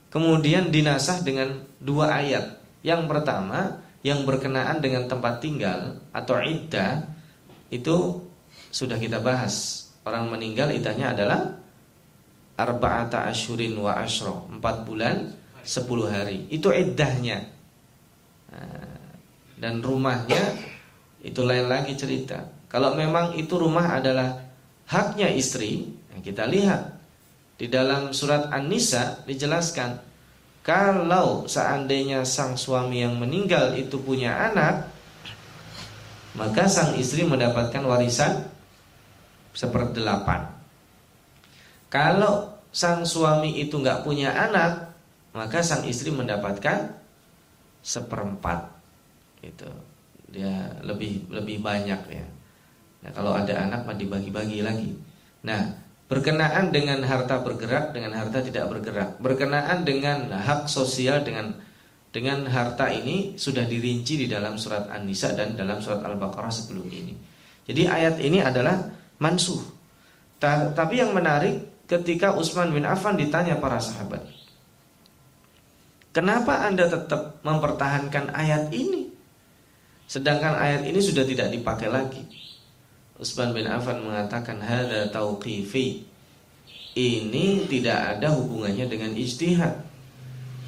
kemudian 0.10 0.74
dinasah 0.74 1.22
dengan 1.22 1.54
dua 1.78 2.18
ayat. 2.18 2.58
Yang 2.82 3.06
pertama 3.06 3.78
yang 4.02 4.26
berkenaan 4.26 4.82
dengan 4.82 5.06
tempat 5.06 5.38
tinggal 5.38 6.02
atau 6.10 6.42
iddah 6.42 7.06
itu 7.70 8.26
sudah 8.74 8.98
kita 8.98 9.22
bahas. 9.22 9.86
Orang 10.02 10.34
meninggal 10.34 10.74
iddahnya 10.74 11.14
adalah 11.14 11.54
arba'ata 12.58 13.30
asyurin 13.30 13.78
wa 13.78 14.02
asyro, 14.02 14.50
empat 14.50 14.82
bulan 14.90 15.30
sepuluh 15.62 16.10
hari. 16.10 16.50
Itu 16.50 16.74
iddahnya. 16.74 17.59
Nah, 18.50 18.90
dan 19.60 19.84
rumahnya 19.84 20.56
itu 21.22 21.42
lain 21.44 21.68
lagi 21.68 21.94
cerita. 22.00 22.48
Kalau 22.70 22.96
memang 22.96 23.36
itu 23.36 23.58
rumah 23.58 23.98
adalah 23.98 24.40
haknya 24.88 25.30
istri, 25.34 25.90
kita 26.20 26.46
lihat 26.46 27.00
di 27.60 27.68
dalam 27.68 28.12
surat 28.16 28.52
An-Nisa 28.52 29.24
dijelaskan 29.28 30.00
kalau 30.64 31.48
seandainya 31.50 32.28
sang 32.28 32.60
suami 32.60 33.02
yang 33.02 33.18
meninggal 33.18 33.74
itu 33.74 33.98
punya 34.00 34.52
anak, 34.52 34.92
maka 36.38 36.70
sang 36.70 36.94
istri 37.00 37.26
mendapatkan 37.26 37.82
warisan 37.84 38.46
seperdelapan. 39.56 40.46
Kalau 41.90 42.62
sang 42.70 43.02
suami 43.02 43.58
itu 43.58 43.82
nggak 43.82 44.06
punya 44.06 44.30
anak, 44.30 44.94
maka 45.34 45.66
sang 45.66 45.88
istri 45.90 46.14
mendapatkan 46.14 46.94
seperempat. 47.84 48.70
Itu 49.44 49.70
dia 50.30 50.78
lebih 50.86 51.30
lebih 51.34 51.64
banyak 51.64 52.02
ya. 52.10 52.26
Nah, 53.00 53.12
kalau 53.16 53.32
ada 53.34 53.56
anak 53.56 53.88
mah 53.88 53.96
dibagi-bagi 53.96 54.60
lagi. 54.62 54.92
Nah, 55.48 55.72
berkenaan 56.12 56.74
dengan 56.76 57.00
harta 57.06 57.40
bergerak 57.40 57.96
dengan 57.96 58.18
harta 58.18 58.44
tidak 58.44 58.68
bergerak, 58.68 59.10
berkenaan 59.24 59.88
dengan 59.88 60.30
hak 60.34 60.68
sosial 60.68 61.24
dengan 61.24 61.56
dengan 62.10 62.50
harta 62.50 62.90
ini 62.90 63.38
sudah 63.38 63.70
dirinci 63.70 64.26
di 64.26 64.28
dalam 64.28 64.58
surat 64.58 64.90
An-Nisa 64.90 65.38
dan 65.38 65.54
dalam 65.54 65.78
surat 65.78 66.02
Al-Baqarah 66.02 66.50
sebelum 66.50 66.90
ini. 66.90 67.14
Jadi 67.70 67.86
ayat 67.86 68.18
ini 68.18 68.42
adalah 68.42 68.82
mansuh. 69.22 69.62
Tapi 70.42 70.94
yang 70.98 71.14
menarik 71.14 71.86
ketika 71.86 72.34
Utsman 72.34 72.74
bin 72.74 72.82
Affan 72.90 73.14
ditanya 73.14 73.62
para 73.62 73.78
sahabat, 73.78 74.26
"Kenapa 76.12 76.66
Anda 76.66 76.90
tetap 76.90 77.42
mempertahankan 77.46 78.34
ayat 78.34 78.74
ini?" 78.74 79.10
Sedangkan 80.10 80.58
ayat 80.58 80.90
ini 80.90 80.98
sudah 80.98 81.22
tidak 81.22 81.54
dipakai 81.54 81.86
lagi. 81.86 82.26
Utsman 83.22 83.54
bin 83.54 83.70
Affan 83.70 84.02
mengatakan 84.02 84.58
hada 84.58 85.06
tauqifi. 85.14 86.02
Ini 86.98 87.70
tidak 87.70 88.18
ada 88.18 88.34
hubungannya 88.34 88.90
dengan 88.90 89.14
ijtihad. 89.14 89.86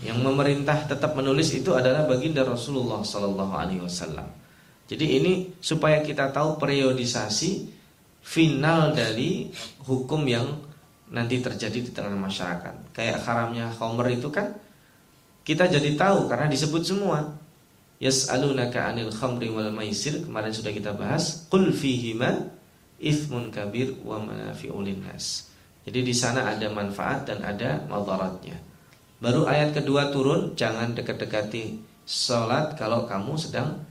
Yang 0.06 0.20
memerintah 0.22 0.86
tetap 0.86 1.18
menulis 1.18 1.50
itu 1.58 1.74
adalah 1.74 2.06
baginda 2.06 2.46
Rasulullah 2.46 3.02
sallallahu 3.02 3.54
alaihi 3.58 3.82
wasallam. 3.82 4.30
Jadi 4.86 5.06
ini 5.18 5.34
supaya 5.64 6.04
kita 6.04 6.30
tahu 6.30 6.62
periodisasi 6.62 7.72
final 8.22 8.94
dari 8.94 9.50
hukum 9.88 10.22
yang 10.28 10.60
nanti 11.10 11.42
terjadi 11.42 11.80
di 11.82 11.92
tengah 11.96 12.14
masyarakat. 12.14 12.94
Kayak 12.94 13.26
haramnya 13.26 13.72
khamr 13.74 14.06
itu 14.12 14.30
kan 14.30 14.54
kita 15.42 15.66
jadi 15.70 15.98
tahu 15.98 16.30
karena 16.30 16.46
disebut 16.50 16.84
semua 16.86 17.42
Yas'alunaka 18.02 18.90
'anil 18.90 19.14
khamri 19.14 19.54
wal 19.54 19.70
maisir 19.70 20.26
kemarin 20.26 20.50
sudah 20.50 20.74
kita 20.74 20.98
bahas 20.98 21.46
qul 21.54 21.70
fihima 21.70 22.50
ithmun 22.98 23.54
kabir 23.54 23.94
wa 24.02 24.18
manafi'ul 24.18 24.82
linnas. 24.86 25.54
Jadi 25.86 26.06
di 26.06 26.14
sana 26.14 26.50
ada 26.50 26.66
manfaat 26.70 27.30
dan 27.30 27.46
ada 27.46 27.86
madaratnya. 27.86 28.58
Baru 29.22 29.46
ayat 29.46 29.78
kedua 29.78 30.10
turun 30.10 30.58
jangan 30.58 30.98
dekat-dekati 30.98 31.78
salat 32.06 32.74
kalau 32.74 33.06
kamu 33.06 33.38
sedang 33.38 33.82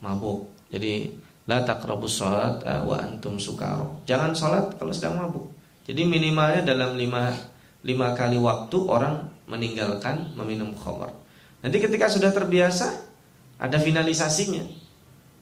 mabuk. 0.00 0.48
Jadi 0.72 1.12
la 1.44 1.60
taqrabus 1.64 2.20
salat 2.20 2.64
eh, 2.64 2.80
wa 2.84 2.96
antum 3.00 3.36
sukaro. 3.36 4.00
Jangan 4.08 4.32
salat 4.32 4.64
kalau 4.80 4.92
sedang 4.96 5.20
mabuk. 5.20 5.48
Jadi 5.84 6.04
minimalnya 6.04 6.72
dalam 6.72 6.96
lima, 6.96 7.32
lima 7.84 8.12
kali 8.12 8.36
waktu 8.36 8.76
orang 8.84 9.28
meninggalkan 9.48 10.36
meminum 10.36 10.76
khamr. 10.76 11.10
Nanti 11.64 11.76
ketika 11.82 12.06
sudah 12.06 12.30
terbiasa 12.30 13.08
ada 13.58 13.76
finalisasinya. 13.80 14.86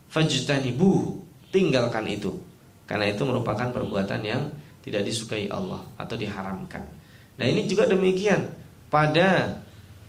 fajtanibuhu 0.06 1.26
tinggalkan 1.50 2.06
itu 2.06 2.30
karena 2.86 3.10
itu 3.10 3.26
merupakan 3.26 3.74
perbuatan 3.74 4.22
yang 4.22 4.54
tidak 4.86 5.02
disukai 5.02 5.50
Allah 5.50 5.82
atau 5.98 6.14
diharamkan 6.14 6.86
nah 7.36 7.44
ini 7.44 7.66
juga 7.66 7.90
demikian 7.90 8.46
pada 8.86 9.60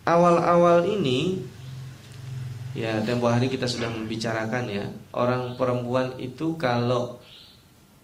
awal-awal 0.05 0.85
ini 0.85 1.41
ya 2.77 3.01
tempo 3.01 3.25
hari 3.25 3.49
kita 3.49 3.65
sudah 3.65 3.89
membicarakan 3.89 4.69
ya 4.69 4.85
orang 5.17 5.57
perempuan 5.57 6.13
itu 6.21 6.53
kalau 6.61 7.17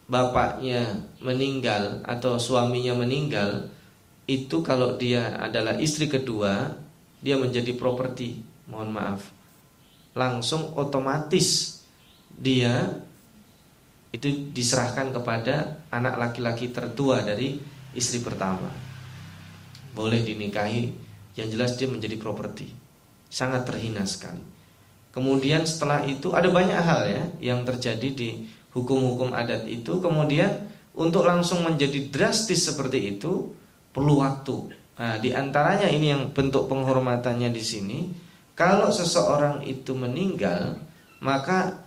bapaknya 0.10 0.98
meninggal 1.22 2.02
atau 2.04 2.42
suaminya 2.42 2.98
meninggal 2.98 3.70
itu 4.30 4.64
kalau 4.64 4.96
dia 4.96 5.36
adalah 5.40 5.80
istri 5.80 6.08
kedua 6.08 6.80
dia 7.20 7.36
menjadi 7.36 7.76
properti 7.76 8.40
mohon 8.72 8.96
maaf 8.96 9.32
langsung 10.14 10.76
otomatis 10.78 11.82
dia 12.34 13.04
itu 14.14 14.54
diserahkan 14.54 15.10
kepada 15.10 15.82
anak 15.90 16.22
laki-laki 16.22 16.70
tertua 16.70 17.26
dari 17.26 17.58
istri 17.98 18.22
pertama. 18.22 18.70
Boleh 19.98 20.22
dinikahi, 20.22 20.94
yang 21.34 21.50
jelas 21.50 21.74
dia 21.82 21.90
menjadi 21.90 22.22
properti. 22.22 22.70
Sangat 23.26 23.66
terhina. 23.66 24.06
Kemudian 25.10 25.66
setelah 25.66 26.06
itu 26.06 26.30
ada 26.38 26.50
banyak 26.50 26.78
hal 26.78 27.02
ya 27.10 27.24
yang 27.42 27.66
terjadi 27.66 28.10
di 28.14 28.30
hukum-hukum 28.78 29.34
adat 29.34 29.66
itu. 29.66 29.98
Kemudian 29.98 30.70
untuk 30.94 31.26
langsung 31.26 31.66
menjadi 31.66 32.14
drastis 32.14 32.70
seperti 32.70 33.18
itu 33.18 33.50
perlu 33.94 34.20
waktu. 34.26 34.58
Nah, 34.98 35.16
di 35.22 35.30
antaranya 35.32 35.88
ini 35.88 36.10
yang 36.12 36.34
bentuk 36.34 36.66
penghormatannya 36.68 37.54
di 37.54 37.64
sini. 37.64 38.00
Kalau 38.54 38.94
seseorang 38.94 39.66
itu 39.66 39.98
meninggal, 39.98 40.78
maka 41.22 41.82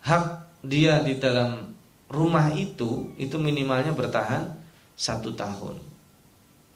hak 0.00 0.24
dia 0.64 1.04
di 1.04 1.20
dalam 1.20 1.76
rumah 2.08 2.48
itu 2.56 3.12
itu 3.20 3.36
minimalnya 3.36 3.92
bertahan 3.92 4.48
satu 4.96 5.36
tahun. 5.36 5.76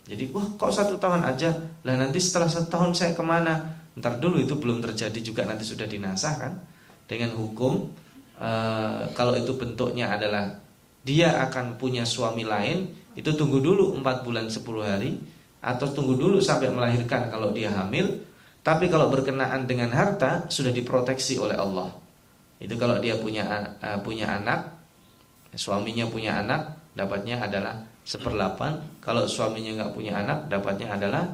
Jadi 0.05 0.29
wah 0.35 0.45
kok 0.61 0.75
satu 0.75 1.01
tahun 1.01 1.25
aja 1.25 1.55
lah 1.87 1.95
nanti 1.97 2.21
setelah 2.21 2.51
satu 2.51 2.69
tahun 2.69 2.93
saya 2.93 3.17
ke 3.17 3.25
mana? 3.25 3.81
Ntar 3.97 4.21
dulu 4.21 4.43
itu 4.43 4.59
belum 4.59 4.85
terjadi 4.85 5.21
juga 5.25 5.49
nanti 5.49 5.65
sudah 5.65 5.89
dinasah 5.89 6.35
kan 6.37 6.53
dengan 7.09 7.33
hukum 7.33 7.89
e, 8.37 8.51
kalau 9.17 9.37
itu 9.37 9.55
bentuknya 9.57 10.13
adalah 10.13 10.59
dia 11.03 11.39
akan 11.49 11.79
punya 11.79 12.03
suami 12.07 12.43
lain 12.43 12.89
itu 13.19 13.31
tunggu 13.37 13.61
dulu 13.61 13.99
4 14.01 14.27
bulan 14.27 14.49
10 14.49 14.63
hari 14.83 15.17
atau 15.63 15.87
tunggu 15.91 16.19
dulu 16.19 16.43
sampai 16.43 16.73
melahirkan 16.73 17.31
kalau 17.31 17.55
dia 17.55 17.71
hamil 17.71 18.25
tapi 18.63 18.87
kalau 18.87 19.11
berkenaan 19.11 19.67
dengan 19.67 19.91
harta 19.91 20.47
sudah 20.51 20.71
diproteksi 20.71 21.39
oleh 21.39 21.59
Allah 21.59 22.03
itu 22.63 22.79
kalau 22.79 23.03
dia 23.03 23.19
punya 23.19 23.43
uh, 23.83 23.99
punya 24.07 24.39
anak, 24.39 24.71
suaminya 25.59 26.07
punya 26.07 26.39
anak, 26.39 26.79
dapatnya 26.95 27.43
adalah 27.43 27.83
seperlapan. 28.07 29.03
Kalau 29.03 29.27
suaminya 29.27 29.83
nggak 29.83 29.93
punya 29.99 30.23
anak, 30.23 30.47
dapatnya 30.47 30.95
adalah 30.95 31.27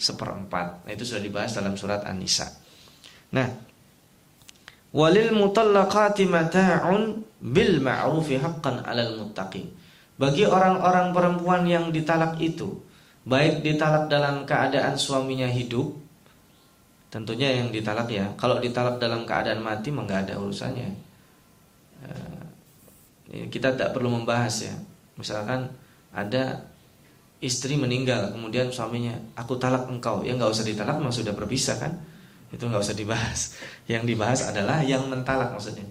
seperempat. 0.00 0.88
Nah, 0.88 0.90
itu 0.96 1.04
sudah 1.04 1.20
dibahas 1.20 1.52
dalam 1.52 1.76
surat 1.76 2.00
An-Nisa. 2.08 2.48
Nah, 3.36 3.44
walil 4.96 5.36
mutallaqati 5.36 6.24
mata'un 6.24 7.28
bil 7.44 7.84
ma'rufi 7.84 8.40
haqqan 8.40 8.80
'alal 8.80 9.20
muttaqin. 9.20 9.68
Bagi 10.20 10.44
orang-orang 10.44 11.16
perempuan 11.16 11.64
yang 11.64 11.88
ditalak 11.88 12.36
itu, 12.36 12.76
baik 13.24 13.64
ditalak 13.64 14.12
dalam 14.12 14.44
keadaan 14.44 15.00
suaminya 15.00 15.48
hidup 15.48 15.96
Tentunya 17.10 17.58
yang 17.58 17.74
ditalak 17.74 18.06
ya. 18.06 18.30
Kalau 18.38 18.62
ditalak 18.62 19.02
dalam 19.02 19.26
keadaan 19.26 19.58
mati 19.66 19.90
nggak 19.90 20.30
ada 20.30 20.38
urusannya. 20.38 20.88
Eh, 22.06 23.50
kita 23.50 23.74
tidak 23.74 23.90
perlu 23.90 24.14
membahas 24.14 24.70
ya. 24.70 24.74
Misalkan 25.18 25.74
ada 26.14 26.70
istri 27.42 27.74
meninggal, 27.74 28.30
kemudian 28.30 28.70
suaminya, 28.70 29.18
aku 29.34 29.58
talak 29.58 29.90
engkau, 29.90 30.22
ya 30.22 30.38
nggak 30.38 30.54
usah 30.54 30.62
ditalak, 30.62 31.02
memang 31.02 31.10
sudah 31.10 31.34
berpisah 31.34 31.82
kan? 31.82 31.98
Itu 32.54 32.70
nggak 32.70 32.78
usah 32.78 32.94
dibahas. 32.94 33.58
Yang 33.90 34.14
dibahas 34.14 34.40
adalah 34.46 34.78
yang 34.86 35.10
mentalak 35.10 35.50
maksudnya. 35.50 35.90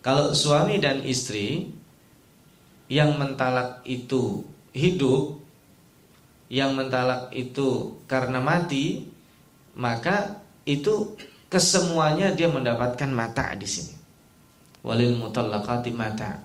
Kalau 0.00 0.32
suami 0.32 0.80
dan 0.80 1.04
istri 1.04 1.76
yang 2.88 3.16
mentalak 3.16 3.80
itu 3.88 4.44
hidup, 4.76 5.40
yang 6.52 6.76
mentalak 6.76 7.32
itu 7.32 7.96
karena 8.04 8.42
mati, 8.42 9.08
maka 9.72 10.44
itu 10.68 11.16
kesemuanya 11.48 12.34
dia 12.34 12.50
mendapatkan 12.50 13.08
mata 13.08 13.54
di 13.56 13.68
sini. 13.68 13.94
Walil 14.84 15.16
mutallaqati 15.16 15.92
mata. 15.94 16.44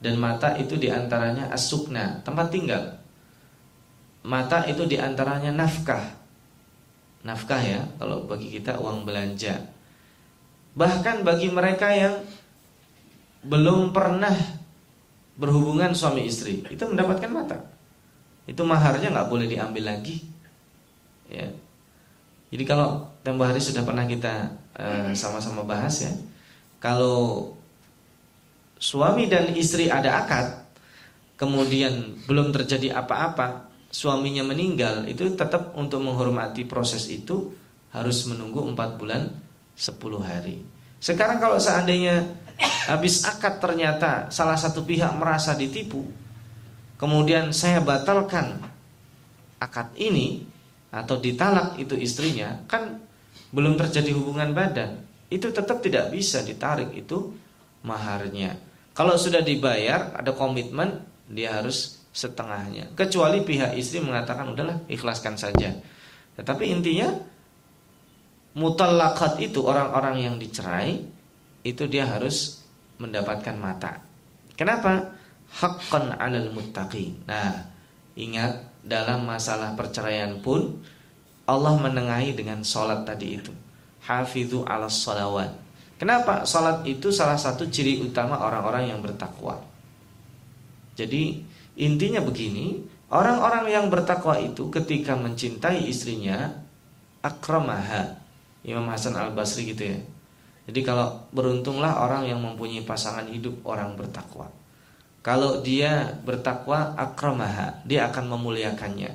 Dan 0.00 0.16
mata 0.16 0.56
itu 0.56 0.80
di 0.80 0.88
antaranya 0.88 1.52
asukna, 1.52 2.24
tempat 2.24 2.48
tinggal. 2.48 2.96
Mata 4.24 4.64
itu 4.64 4.88
di 4.88 4.96
antaranya 4.96 5.52
nafkah. 5.52 6.00
Nafkah 7.20 7.60
ya, 7.60 7.84
kalau 8.00 8.24
bagi 8.24 8.48
kita 8.48 8.80
uang 8.80 9.04
belanja. 9.04 9.60
Bahkan 10.72 11.20
bagi 11.20 11.52
mereka 11.52 11.92
yang 11.92 12.16
belum 13.44 13.92
pernah 13.92 14.32
berhubungan 15.40 15.96
suami 15.96 16.28
istri, 16.28 16.60
itu 16.68 16.84
mendapatkan 16.84 17.30
mata. 17.32 17.56
Itu 18.44 18.68
maharnya 18.68 19.08
nggak 19.08 19.28
boleh 19.32 19.48
diambil 19.48 19.96
lagi. 19.96 20.20
Ya, 21.32 21.48
jadi 22.50 22.64
kalau 22.66 23.06
tempo 23.22 23.46
hari 23.46 23.62
sudah 23.62 23.86
pernah 23.86 24.04
kita 24.04 24.50
eh, 24.74 25.10
sama-sama 25.14 25.62
uh, 25.62 25.66
bahas 25.66 26.02
ya, 26.02 26.12
kalau 26.82 27.54
suami 28.74 29.30
dan 29.30 29.54
istri 29.54 29.86
ada 29.86 30.26
akad, 30.26 30.66
kemudian 31.38 32.18
belum 32.26 32.50
terjadi 32.50 32.98
apa-apa, 32.98 33.70
suaminya 33.94 34.42
meninggal, 34.42 35.06
itu 35.06 35.30
tetap 35.38 35.78
untuk 35.78 36.02
menghormati 36.02 36.66
proses 36.66 37.06
itu 37.06 37.54
harus 37.94 38.26
menunggu 38.26 38.66
4 38.66 38.98
bulan 38.98 39.30
10 39.78 39.94
hari. 40.18 40.58
Sekarang 40.98 41.38
kalau 41.38 41.56
seandainya 41.56 42.26
habis 42.60 43.24
akad 43.24 43.58
ternyata 43.58 44.28
salah 44.28 44.56
satu 44.56 44.84
pihak 44.84 45.12
merasa 45.16 45.56
ditipu, 45.56 46.04
kemudian 47.00 47.52
saya 47.56 47.80
batalkan 47.80 48.60
akad 49.60 49.92
ini, 49.96 50.44
atau 50.90 51.16
ditalak 51.22 51.78
itu 51.78 51.94
istrinya. 51.94 52.66
Kan 52.66 52.98
belum 53.54 53.78
terjadi 53.78 54.10
hubungan 54.14 54.50
badan. 54.50 55.06
Itu 55.30 55.54
tetap 55.54 55.78
tidak 55.78 56.10
bisa 56.10 56.42
ditarik 56.42 56.90
itu 56.94 57.30
maharnya. 57.86 58.58
Kalau 58.90 59.14
sudah 59.14 59.40
dibayar 59.40 60.10
ada 60.18 60.34
komitmen 60.34 61.06
dia 61.30 61.54
harus 61.54 62.02
setengahnya. 62.10 62.90
Kecuali 62.98 63.46
pihak 63.46 63.78
istri 63.78 64.02
mengatakan 64.02 64.50
udahlah 64.50 64.82
ikhlaskan 64.90 65.38
saja. 65.38 65.70
Tetapi 66.34 66.64
intinya 66.66 67.14
mutalakat 68.58 69.38
itu 69.38 69.62
orang-orang 69.62 70.26
yang 70.26 70.34
dicerai 70.42 70.98
itu 71.66 71.84
dia 71.86 72.08
harus 72.08 72.64
mendapatkan 73.00 73.56
mata 73.56 74.00
kenapa 74.54 75.12
haqqan 75.50 76.16
'alal 76.16 76.52
muttaqin 76.52 77.16
nah 77.24 77.68
ingat 78.16 78.70
dalam 78.84 79.28
masalah 79.28 79.76
perceraian 79.76 80.40
pun 80.40 80.80
Allah 81.50 81.74
menengahi 81.74 82.38
dengan 82.38 82.62
sholat 82.62 83.02
tadi 83.02 83.34
itu. 83.34 83.50
Hafidhu 84.06 84.62
ala 84.62 84.86
sholawat. 84.86 85.50
Kenapa? 85.98 86.46
Sholat 86.46 86.86
itu 86.86 87.10
salah 87.10 87.36
satu 87.36 87.66
ciri 87.66 87.98
utama 88.00 88.38
orang-orang 88.38 88.94
yang 88.94 89.02
bertakwa. 89.02 89.58
Jadi 90.94 91.42
intinya 91.74 92.22
begini, 92.22 92.80
orang-orang 93.10 93.66
yang 93.66 93.86
bertakwa 93.90 94.38
itu 94.38 94.70
ketika 94.70 95.18
mencintai 95.18 95.90
istrinya 95.90 96.54
akramaha. 97.20 98.22
Imam 98.62 98.86
Hasan 98.88 99.18
Al 99.18 99.34
Basri 99.34 99.74
gitu 99.74 99.90
ya. 99.90 99.98
Jadi 100.70 100.86
kalau 100.86 101.26
beruntunglah 101.34 102.06
orang 102.06 102.30
yang 102.30 102.38
mempunyai 102.38 102.86
pasangan 102.86 103.26
hidup 103.26 103.58
orang 103.66 103.98
bertakwa. 103.98 104.46
Kalau 105.18 105.58
dia 105.66 106.14
bertakwa 106.22 106.94
akramaha, 106.94 107.82
dia 107.82 108.06
akan 108.06 108.38
memuliakannya. 108.38 109.10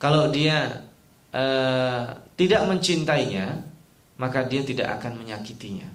Kalau 0.00 0.32
dia 0.32 0.88
uh, 1.36 2.08
tidak 2.40 2.64
mencintainya, 2.64 3.68
maka 4.16 4.48
dia 4.48 4.64
tidak 4.64 4.96
akan 4.96 5.20
menyakitinya. 5.20 5.92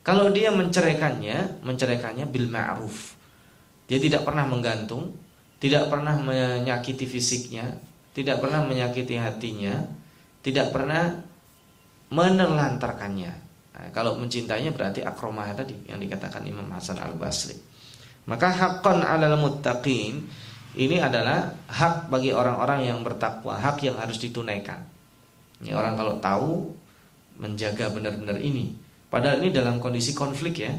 Kalau 0.00 0.32
dia 0.32 0.48
menceraikannya, 0.48 1.60
menceraikannya 1.60 2.24
bil 2.24 2.48
ma'ruf. 2.48 3.20
Dia 3.84 4.00
tidak 4.00 4.24
pernah 4.24 4.48
menggantung, 4.48 5.12
tidak 5.60 5.92
pernah 5.92 6.16
menyakiti 6.16 7.04
fisiknya, 7.04 7.68
tidak 8.16 8.40
pernah 8.40 8.64
menyakiti 8.64 9.20
hatinya, 9.20 9.76
tidak 10.40 10.72
pernah 10.72 11.20
menelantarkannya. 12.08 13.45
Nah, 13.76 13.92
kalau 13.92 14.16
mencintainya 14.16 14.72
berarti 14.72 15.04
akromah 15.04 15.52
tadi 15.52 15.76
yang 15.84 16.00
dikatakan 16.00 16.40
Imam 16.48 16.64
Hasan 16.72 16.96
Al 16.96 17.12
Basri. 17.12 17.52
Maka 18.26 18.48
hakon 18.48 19.04
'alal 19.04 19.36
muttaqin 19.36 20.24
ini 20.76 20.96
adalah 21.00 21.52
hak 21.68 22.08
bagi 22.08 22.32
orang-orang 22.32 22.88
yang 22.88 23.04
bertakwa, 23.04 23.56
hak 23.56 23.84
yang 23.84 23.96
harus 24.00 24.16
ditunaikan. 24.20 24.80
Ini 25.60 25.72
orang 25.72 25.96
kalau 25.96 26.14
tahu 26.20 26.52
menjaga 27.40 27.92
benar-benar 27.92 28.40
ini. 28.40 28.76
Padahal 29.08 29.40
ini 29.40 29.52
dalam 29.52 29.80
kondisi 29.80 30.12
konflik 30.12 30.60
ya, 30.60 30.72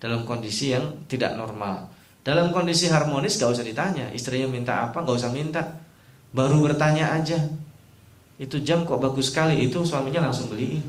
dalam 0.00 0.28
kondisi 0.28 0.72
yang 0.72 1.08
tidak 1.08 1.32
normal. 1.36 1.88
Dalam 2.20 2.52
kondisi 2.52 2.92
harmonis 2.92 3.40
gak 3.40 3.56
usah 3.56 3.64
ditanya, 3.64 4.12
istrinya 4.12 4.52
minta 4.52 4.84
apa 4.84 5.00
gak 5.00 5.16
usah 5.16 5.32
minta, 5.32 5.64
baru 6.34 6.60
bertanya 6.68 7.16
aja. 7.16 7.40
Itu 8.36 8.60
jam 8.60 8.84
kok 8.84 9.00
bagus 9.00 9.32
sekali, 9.32 9.64
itu 9.64 9.80
suaminya 9.80 10.28
langsung 10.28 10.52
beliin. 10.52 10.84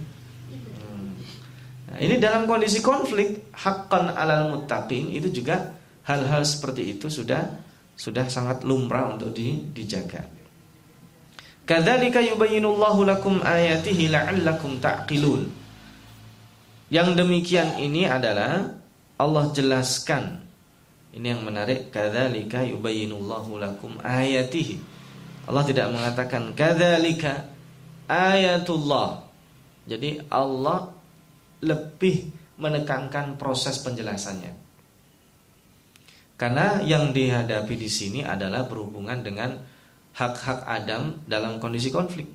Ini 2.00 2.16
dalam 2.16 2.48
kondisi 2.48 2.80
konflik, 2.80 3.52
hakkan 3.52 4.16
alal 4.16 4.56
muttaqin 4.56 5.12
itu 5.12 5.28
juga 5.44 5.76
hal-hal 6.08 6.48
seperti 6.48 6.96
itu 6.96 7.12
sudah 7.12 7.44
sudah 8.00 8.32
sangat 8.32 8.64
lumrah 8.64 9.12
untuk 9.12 9.36
di, 9.36 9.68
dijaga. 9.76 10.24
Kadzalika 11.68 12.24
yubayyinullahu 12.24 13.04
lakum 13.04 13.44
ayatihi 13.44 14.08
la'allakum 14.08 14.80
ta'qilun. 14.80 15.44
Yang 16.90 17.10
demikian 17.20 17.78
ini 17.78 18.08
adalah 18.08 18.74
Allah 19.20 19.46
jelaskan. 19.52 20.40
Ini 21.14 21.36
yang 21.36 21.44
menarik, 21.44 21.92
kadzalika 21.92 22.64
yubayyinullahu 22.64 23.60
lakum 23.60 24.00
ayatihi. 24.00 24.80
Allah 25.46 25.68
tidak 25.68 25.92
mengatakan 25.92 26.56
kadzalika 26.56 27.44
ayatullah. 28.08 29.28
Jadi 29.86 30.26
Allah 30.32 30.99
lebih 31.64 32.32
menekankan 32.60 33.40
proses 33.40 33.80
penjelasannya. 33.80 34.52
Karena 36.40 36.80
yang 36.84 37.12
dihadapi 37.12 37.76
di 37.76 37.92
sini 37.92 38.24
adalah 38.24 38.64
berhubungan 38.64 39.20
dengan 39.20 39.60
hak-hak 40.16 40.64
Adam 40.64 41.20
dalam 41.28 41.60
kondisi 41.60 41.92
konflik. 41.92 42.28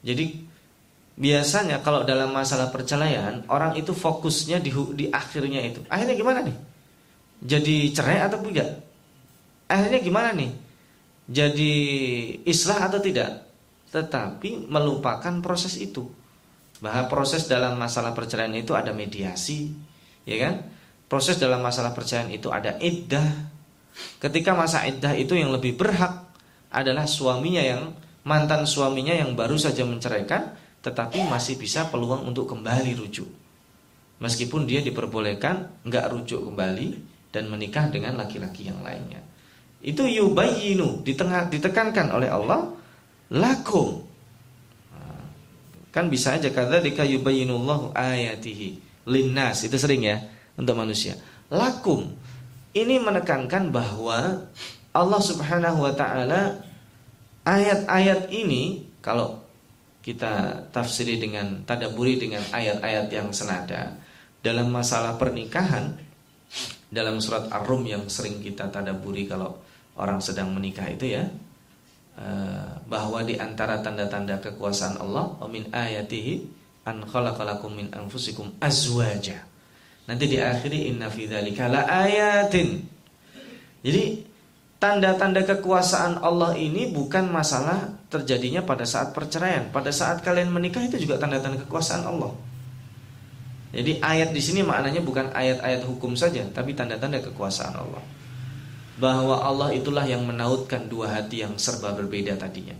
Jadi 0.00 0.40
biasanya 1.20 1.84
kalau 1.84 2.08
dalam 2.08 2.32
masalah 2.32 2.72
perceraian 2.72 3.44
orang 3.52 3.76
itu 3.76 3.92
fokusnya 3.92 4.64
di, 4.64 4.72
di 4.96 5.06
akhirnya 5.12 5.60
itu. 5.60 5.84
Akhirnya 5.92 6.16
gimana 6.16 6.40
nih? 6.44 6.56
Jadi 7.40 7.76
cerai 7.92 8.24
atau 8.24 8.40
tidak? 8.40 8.68
Akhirnya 9.68 10.00
gimana 10.00 10.32
nih? 10.32 10.50
Jadi 11.28 11.74
islah 12.48 12.88
atau 12.88 13.00
tidak? 13.04 13.48
Tetapi 13.92 14.68
melupakan 14.68 15.34
proses 15.44 15.76
itu. 15.76 16.08
Bahwa 16.80 17.12
proses 17.12 17.44
dalam 17.44 17.76
masalah 17.76 18.16
perceraian 18.16 18.52
itu 18.56 18.72
ada 18.72 18.90
mediasi, 18.96 19.68
ya 20.24 20.36
kan? 20.40 20.54
proses 21.10 21.42
dalam 21.42 21.58
masalah 21.58 21.90
perceraian 21.90 22.30
itu 22.30 22.54
ada 22.54 22.78
iddah. 22.78 23.50
Ketika 24.22 24.54
masa 24.54 24.86
iddah 24.86 25.18
itu 25.18 25.34
yang 25.34 25.50
lebih 25.50 25.74
berhak 25.74 26.30
adalah 26.70 27.10
suaminya 27.10 27.58
yang 27.58 27.90
mantan 28.22 28.62
suaminya 28.62 29.10
yang 29.10 29.34
baru 29.34 29.58
saja 29.58 29.82
menceraikan 29.82 30.54
tetapi 30.80 31.26
masih 31.26 31.58
bisa 31.58 31.90
peluang 31.90 32.30
untuk 32.30 32.46
kembali 32.54 32.94
rujuk. 32.94 33.26
Meskipun 34.22 34.70
dia 34.70 34.80
diperbolehkan 34.86 35.82
nggak 35.82 36.06
rujuk 36.14 36.46
kembali 36.46 36.88
dan 37.34 37.50
menikah 37.50 37.90
dengan 37.90 38.14
laki-laki 38.14 38.70
yang 38.70 38.80
lainnya. 38.86 39.20
Itu 39.82 40.06
yubayinu 40.06 41.02
ditekankan 41.02 42.06
oleh 42.14 42.30
Allah 42.30 42.70
lakum. 43.34 44.06
Kan 45.90 46.06
bisa 46.06 46.38
aja 46.38 46.50
kadzalika 46.54 47.02
yubayyinullahu 47.02 47.94
ayatihi 47.94 48.78
linnas 49.10 49.66
itu 49.66 49.74
sering 49.74 50.06
ya 50.06 50.22
untuk 50.54 50.78
manusia. 50.78 51.18
Lakum 51.50 52.14
ini 52.70 53.02
menekankan 53.02 53.74
bahwa 53.74 54.46
Allah 54.94 55.20
Subhanahu 55.22 55.82
wa 55.82 55.92
taala 55.94 56.62
ayat-ayat 57.42 58.30
ini 58.30 58.86
kalau 59.02 59.42
kita 60.00 60.64
tafsiri 60.72 61.20
dengan 61.20 61.66
tadaburi 61.66 62.16
dengan 62.16 62.40
ayat-ayat 62.54 63.06
yang 63.12 63.28
senada 63.34 63.98
dalam 64.40 64.72
masalah 64.72 65.20
pernikahan 65.20 65.92
dalam 66.90 67.22
surat 67.22 67.46
Ar-Rum 67.52 67.86
yang 67.86 68.08
sering 68.10 68.42
kita 68.42 68.72
tadaburi 68.72 69.28
kalau 69.28 69.60
orang 69.94 70.18
sedang 70.18 70.50
menikah 70.50 70.88
itu 70.88 71.14
ya 71.14 71.28
bahwa 72.90 73.24
di 73.24 73.38
antara 73.40 73.80
tanda-tanda 73.80 74.40
kekuasaan 74.42 75.00
Allah 75.00 75.36
min 75.48 75.68
ayatihi 75.72 76.44
an 76.84 77.04
khalaqalakum 77.06 77.72
min 77.72 77.88
anfusikum 77.94 78.52
azwaja 78.60 79.50
Nanti 80.10 80.26
diakhiri 80.26 80.90
inna 80.90 81.06
fi 81.06 81.30
dzalika 81.30 81.70
ayatin. 81.70 82.82
Jadi 83.86 84.26
tanda-tanda 84.82 85.46
kekuasaan 85.46 86.18
Allah 86.18 86.58
ini 86.58 86.90
bukan 86.90 87.30
masalah 87.30 87.94
terjadinya 88.10 88.66
pada 88.66 88.82
saat 88.82 89.14
perceraian. 89.14 89.70
Pada 89.70 89.94
saat 89.94 90.18
kalian 90.26 90.50
menikah 90.50 90.82
itu 90.82 90.98
juga 90.98 91.14
tanda-tanda 91.22 91.62
kekuasaan 91.62 92.10
Allah. 92.10 92.34
Jadi 93.70 94.02
ayat 94.02 94.34
di 94.34 94.42
sini 94.42 94.66
maknanya 94.66 94.98
bukan 94.98 95.30
ayat-ayat 95.30 95.86
hukum 95.86 96.18
saja, 96.18 96.42
tapi 96.50 96.74
tanda-tanda 96.74 97.22
kekuasaan 97.22 97.78
Allah. 97.78 98.02
Bahwa 99.00 99.40
Allah 99.40 99.72
itulah 99.72 100.04
yang 100.04 100.28
menautkan 100.28 100.86
dua 100.86 101.08
hati 101.08 101.40
yang 101.40 101.56
serba 101.56 101.96
berbeda 101.96 102.36
tadinya. 102.36 102.76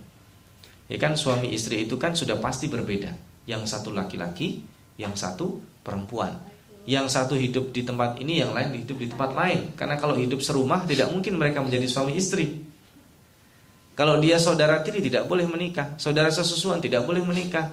Ya 0.92 1.00
kan 1.00 1.16
suami 1.16 1.48
istri 1.48 1.88
itu 1.88 1.96
kan 1.96 2.12
sudah 2.12 2.36
pasti 2.36 2.68
berbeda. 2.68 3.16
Yang 3.48 3.72
satu 3.72 3.88
laki-laki, 3.90 4.60
yang 5.00 5.16
satu 5.16 5.64
perempuan 5.80 6.50
yang 6.88 7.06
satu 7.06 7.36
hidup 7.36 7.70
di 7.70 7.84
tempat 7.84 8.16
ini, 8.18 8.40
yang 8.40 8.56
lain 8.56 8.72
hidup 8.72 8.96
di 8.96 9.06
tempat 9.06 9.36
lain. 9.36 9.76
Karena 9.76 10.00
kalau 10.00 10.16
hidup 10.16 10.40
serumah 10.40 10.88
tidak 10.88 11.12
mungkin 11.12 11.36
mereka 11.36 11.60
menjadi 11.60 11.86
suami 11.86 12.16
istri. 12.16 12.64
Kalau 13.94 14.16
dia 14.16 14.40
saudara 14.40 14.80
tiri 14.80 15.04
tidak 15.04 15.28
boleh 15.28 15.44
menikah, 15.44 15.94
saudara 16.00 16.32
sesusuan 16.32 16.80
tidak 16.80 17.04
boleh 17.04 17.20
menikah. 17.20 17.68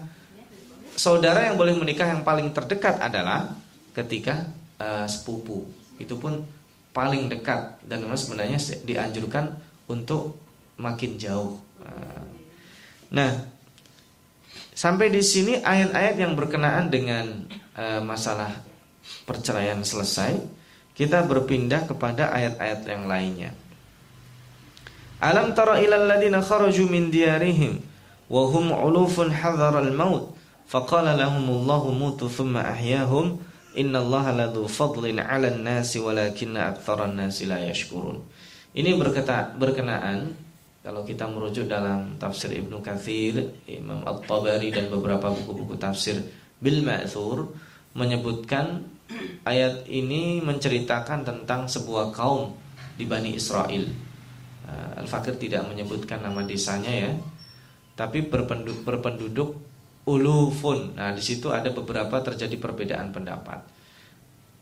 Saudara 0.98 1.48
yang 1.48 1.56
boleh 1.56 1.78
menikah 1.78 2.10
yang 2.10 2.26
paling 2.26 2.52
terdekat 2.52 3.00
adalah 3.00 3.58
ketika 3.96 4.50
uh, 4.82 5.08
sepupu. 5.08 5.64
Itu 5.98 6.20
pun 6.20 6.44
paling 6.98 7.30
dekat 7.30 7.78
dan 7.86 8.02
memang 8.02 8.18
sebenarnya 8.18 8.58
dianjurkan 8.82 9.54
untuk 9.86 10.34
makin 10.82 11.22
jauh. 11.22 11.62
Eh, 11.86 12.26
nah, 13.14 13.38
sampai 14.74 15.14
di 15.14 15.22
sini 15.22 15.62
ayat-ayat 15.62 16.18
yang 16.18 16.34
berkenaan 16.34 16.90
dengan 16.90 17.46
uh, 17.78 18.02
masalah 18.02 18.50
perceraian 19.30 19.78
selesai, 19.86 20.42
kita 20.98 21.22
berpindah 21.30 21.86
kepada 21.86 22.34
ayat-ayat 22.34 22.82
yang 22.90 23.06
lainnya. 23.06 23.52
Alam 25.22 25.54
tara 25.54 25.78
ilal 25.82 26.10
ladina 26.10 26.42
kharaju 26.42 26.84
min 26.90 27.14
diyarihim 27.14 27.82
wa 28.30 28.44
hum 28.50 28.74
ulufun 28.74 29.30
al 29.34 29.94
maut 29.94 30.34
faqala 30.70 31.18
lahumullahu 31.18 31.94
mutu 31.94 32.30
thumma 32.30 32.70
ahyahum 32.70 33.42
innallaha 33.78 34.34
ladzu 34.34 34.66
fadlin 34.66 35.22
'alan 35.22 35.62
walakinna 35.62 36.74
aktsaran 36.74 37.14
nasi. 37.14 37.46
Ini 38.78 38.90
berkata, 38.98 39.54
berkenaan 39.54 40.34
kalau 40.88 41.04
kita 41.04 41.28
merujuk 41.28 41.68
dalam 41.68 42.16
tafsir 42.16 42.48
Ibnu 42.56 42.80
Katsir, 42.80 43.60
Imam 43.68 44.08
At-Tabari 44.08 44.72
dan 44.72 44.88
beberapa 44.88 45.28
buku-buku 45.30 45.76
tafsir 45.76 46.16
bil 46.64 46.80
Ma'thur 46.80 47.52
menyebutkan 47.92 48.88
ayat 49.44 49.84
ini 49.92 50.40
menceritakan 50.40 51.28
tentang 51.28 51.68
sebuah 51.68 52.16
kaum 52.16 52.56
di 52.96 53.04
Bani 53.04 53.36
Israel. 53.36 53.84
Uh, 54.64 55.04
Al-Fakir 55.04 55.36
tidak 55.36 55.68
menyebutkan 55.68 56.24
nama 56.24 56.40
desanya 56.48 56.92
ya, 56.92 57.12
tapi 58.00 58.24
berpenduduk, 58.24 58.88
berpenduduk 58.88 59.60
ulufun. 60.08 60.96
Nah, 60.96 61.12
di 61.12 61.20
situ 61.20 61.52
ada 61.52 61.68
beberapa 61.70 62.24
terjadi 62.24 62.56
perbedaan 62.56 63.12
pendapat. 63.12 63.60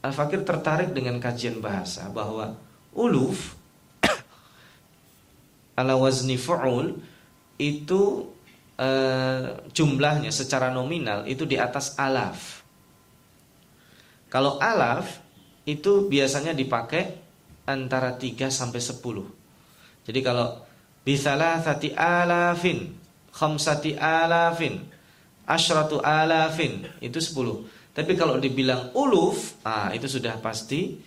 Al-Fakir 0.02 0.42
tertarik 0.42 0.92
dengan 0.92 1.22
kajian 1.22 1.62
bahasa 1.62 2.10
bahwa 2.10 2.58
uluf 2.98 3.54
ala 5.80 5.94
wazni 5.98 6.38
fu'ul 6.38 6.98
itu 7.62 8.02
uh, 8.78 9.46
jumlahnya 9.72 10.34
secara 10.34 10.74
nominal 10.74 11.26
itu 11.30 11.46
di 11.46 11.58
atas 11.62 11.98
alaf. 11.98 12.66
Kalau 14.30 14.58
alaf 14.60 15.22
itu 15.66 16.10
biasanya 16.10 16.54
dipakai 16.54 17.18
antara 17.66 18.14
3 18.18 18.50
sampai 18.50 18.82
10. 18.82 20.06
Jadi 20.06 20.20
kalau 20.22 20.62
bisalah 21.02 21.62
sati 21.66 21.90
alafin, 21.98 22.94
khamsati 23.34 23.98
alafin, 23.98 24.86
asyratu 25.46 26.02
alafin 26.02 26.86
itu 27.00 27.18
10. 27.22 27.96
Tapi 27.96 28.12
kalau 28.20 28.36
dibilang 28.42 28.92
uluf, 28.92 29.56
ah 29.64 29.94
itu 29.96 30.10
sudah 30.10 30.36
pasti 30.44 31.00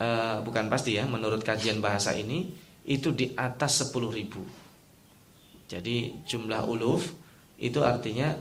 uh, 0.00 0.40
bukan 0.40 0.72
pasti 0.72 0.96
ya 0.96 1.04
menurut 1.04 1.44
kajian 1.44 1.84
bahasa 1.84 2.16
ini 2.16 2.48
itu 2.88 3.12
di 3.12 3.34
atas 3.36 3.92
10 3.92 4.08
ribu. 4.08 4.40
Jadi 5.68 6.24
jumlah 6.24 6.64
uluf 6.64 7.12
itu 7.60 7.82
artinya 7.84 8.32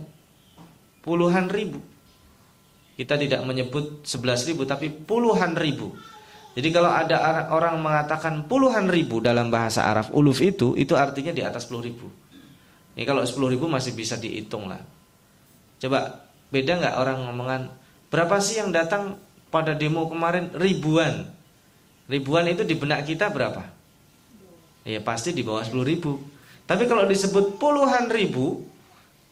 puluhan 1.03 1.51
ribu. 1.51 1.79
Kita 2.93 3.17
tidak 3.17 3.41
menyebut 3.43 4.05
11 4.05 4.49
ribu 4.53 4.63
tapi 4.69 4.93
puluhan 4.93 5.57
ribu. 5.57 5.97
Jadi 6.53 6.69
kalau 6.69 6.93
ada 6.93 7.49
orang 7.49 7.81
mengatakan 7.81 8.45
puluhan 8.45 8.85
ribu 8.85 9.17
dalam 9.17 9.49
bahasa 9.49 9.89
Arab 9.89 10.13
uluf 10.13 10.37
itu, 10.45 10.77
itu 10.77 10.93
artinya 10.93 11.33
di 11.33 11.41
atas 11.41 11.65
10 11.65 11.81
ribu. 11.81 12.05
Ini 12.93 13.03
kalau 13.09 13.25
10 13.25 13.57
ribu 13.57 13.65
masih 13.65 13.97
bisa 13.97 14.13
dihitung 14.21 14.69
lah. 14.69 14.77
Coba 15.83 16.23
beda 16.47 16.79
nggak 16.79 16.95
orang 16.95 17.17
ngomongan 17.27 17.63
Berapa 18.13 18.37
sih 18.37 18.61
yang 18.61 18.69
datang 18.69 19.17
pada 19.49 19.73
demo 19.73 20.05
kemarin? 20.05 20.53
Ribuan. 20.53 21.25
Ribuan 22.05 22.45
itu 22.45 22.61
di 22.61 22.77
benak 22.77 23.09
kita 23.09 23.33
berapa? 23.33 23.65
Ya 24.85 25.01
pasti 25.01 25.33
di 25.33 25.41
bawah 25.41 25.65
10 25.65 25.81
ribu. 25.81 26.21
Tapi 26.69 26.85
kalau 26.85 27.09
disebut 27.09 27.57
puluhan 27.57 28.13
ribu, 28.13 28.61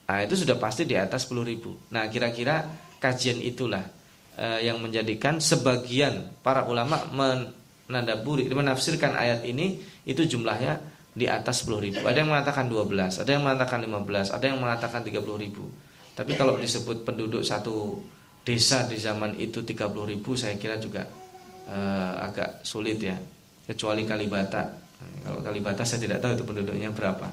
nah 0.10 0.26
itu 0.26 0.34
sudah 0.34 0.58
pasti 0.58 0.90
di 0.90 0.98
atas 0.98 1.30
10 1.30 1.46
ribu. 1.46 1.78
Nah 1.94 2.10
kira-kira 2.10 2.66
kajian 2.98 3.38
itulah 3.38 3.86
eh, 4.34 4.66
yang 4.66 4.82
menjadikan 4.82 5.38
sebagian 5.38 6.42
para 6.42 6.66
ulama 6.66 7.06
menandaburi, 7.14 8.50
menafsirkan 8.50 9.14
ayat 9.14 9.46
ini 9.46 9.78
itu 10.10 10.26
jumlahnya 10.26 10.82
di 11.14 11.30
atas 11.30 11.70
10 11.70 11.86
ribu. 11.86 12.02
Ada 12.02 12.26
yang 12.26 12.34
mengatakan 12.34 12.66
12, 12.66 13.22
ada 13.22 13.30
yang 13.30 13.46
mengatakan 13.46 13.86
15, 13.86 14.34
ada 14.34 14.46
yang 14.50 14.58
mengatakan 14.58 15.06
30 15.06 15.22
ribu. 15.38 15.70
Tapi 16.12 16.36
kalau 16.36 16.60
disebut 16.60 17.08
penduduk 17.08 17.42
satu 17.42 18.00
desa 18.44 18.84
di 18.90 18.98
zaman 19.00 19.38
itu 19.40 19.64
30 19.64 20.12
ribu, 20.12 20.36
saya 20.36 20.58
kira 20.60 20.76
juga 20.82 21.08
uh, 21.70 22.14
agak 22.26 22.66
sulit 22.66 23.00
ya. 23.00 23.16
Kecuali 23.66 24.04
Kalibata. 24.04 24.68
Kalau 25.24 25.40
Kalibata 25.40 25.88
saya 25.88 26.04
tidak 26.04 26.20
tahu 26.20 26.36
itu 26.36 26.44
penduduknya 26.44 26.90
berapa. 26.92 27.28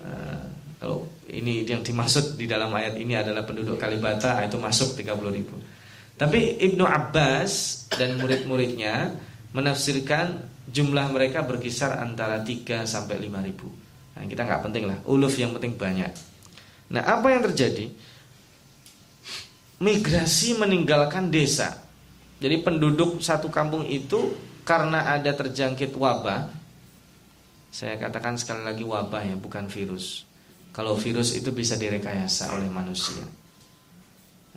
Uh, 0.00 0.44
kalau 0.80 1.04
ini 1.28 1.68
yang 1.68 1.84
dimaksud 1.84 2.40
di 2.40 2.48
dalam 2.48 2.72
ayat 2.72 2.96
ini 2.96 3.14
adalah 3.14 3.44
penduduk 3.44 3.76
Kalibata, 3.76 4.40
itu 4.42 4.56
masuk 4.56 4.96
30 4.96 5.36
ribu. 5.36 5.54
Tapi 6.20 6.60
Ibnu 6.60 6.84
Abbas 6.84 7.84
dan 7.96 8.20
murid-muridnya 8.20 9.14
menafsirkan 9.56 10.44
jumlah 10.68 11.10
mereka 11.10 11.42
berkisar 11.44 11.96
antara 11.96 12.44
3 12.44 12.84
sampai 12.84 13.16
5 13.18 13.46
ribu. 13.48 13.68
Nah, 14.16 14.24
kita 14.28 14.44
nggak 14.44 14.62
penting 14.68 14.84
lah, 14.84 14.98
uluf 15.08 15.34
yang 15.40 15.56
penting 15.56 15.80
banyak. 15.80 16.12
Nah, 16.90 17.02
apa 17.06 17.30
yang 17.30 17.46
terjadi? 17.46 17.88
Migrasi 19.80 20.58
meninggalkan 20.58 21.30
desa. 21.30 21.78
Jadi 22.42 22.60
penduduk 22.60 23.22
satu 23.22 23.48
kampung 23.48 23.86
itu 23.86 24.34
karena 24.66 25.14
ada 25.16 25.32
terjangkit 25.32 25.94
wabah, 25.96 26.50
saya 27.70 27.94
katakan 27.96 28.34
sekali 28.34 28.66
lagi 28.66 28.82
wabah 28.82 29.22
ya, 29.22 29.36
bukan 29.38 29.70
virus. 29.70 30.26
Kalau 30.74 30.98
virus 30.98 31.38
itu 31.38 31.54
bisa 31.54 31.78
direkayasa 31.78 32.50
oleh 32.54 32.66
manusia. 32.66 33.22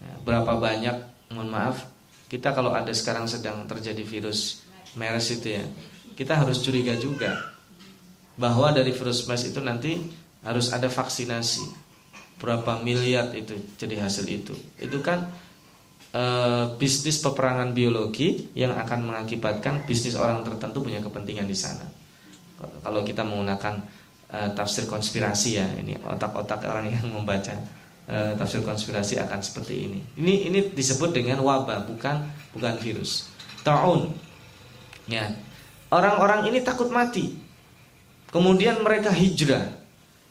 Ya, 0.01 0.13
berapa 0.25 0.57
banyak, 0.57 1.29
mohon 1.33 1.49
maaf, 1.53 1.85
kita 2.27 2.53
kalau 2.53 2.73
ada 2.73 2.89
sekarang 2.89 3.29
sedang 3.29 3.69
terjadi 3.69 4.01
virus 4.01 4.65
MERS 4.97 5.41
itu 5.41 5.61
ya, 5.61 5.63
kita 6.17 6.33
harus 6.41 6.61
curiga 6.65 6.97
juga 6.97 7.53
bahwa 8.33 8.73
dari 8.73 8.89
virus 8.89 9.29
MERS 9.29 9.53
itu 9.53 9.59
nanti 9.61 10.01
harus 10.41 10.73
ada 10.73 10.89
vaksinasi. 10.89 11.92
Berapa 12.39 12.83
miliar 12.83 13.31
itu 13.35 13.55
jadi 13.79 14.03
hasil 14.03 14.25
itu. 14.27 14.53
Itu 14.79 14.99
kan 14.99 15.31
e, 16.11 16.23
bisnis 16.75 17.23
peperangan 17.23 17.71
biologi 17.71 18.51
yang 18.57 18.75
akan 18.75 19.09
mengakibatkan 19.11 19.87
bisnis 19.87 20.19
orang 20.19 20.43
tertentu 20.43 20.83
punya 20.83 20.99
kepentingan 20.99 21.47
di 21.47 21.55
sana. 21.55 21.87
Kalau 22.83 23.03
kita 23.03 23.23
menggunakan 23.23 23.79
e, 24.27 24.39
tafsir 24.55 24.87
konspirasi 24.87 25.49
ya, 25.55 25.67
ini 25.79 25.95
otak-otak 26.03 26.63
orang 26.67 26.91
yang 26.91 27.07
membaca 27.09 27.55
e, 28.07 28.35
tafsir 28.35 28.59
konspirasi 28.59 29.19
akan 29.23 29.39
seperti 29.39 29.73
ini. 29.87 29.99
Ini 30.19 30.33
ini 30.51 30.59
disebut 30.75 31.15
dengan 31.15 31.39
wabah, 31.43 31.87
bukan 31.87 32.27
bukan 32.51 32.75
virus. 32.83 33.31
Taun. 33.63 34.11
Ya, 35.07 35.27
Orang-orang 35.93 36.49
ini 36.49 36.65
takut 36.65 36.89
mati. 36.89 37.37
Kemudian 38.33 38.81
mereka 38.81 39.13
hijrah. 39.13 39.69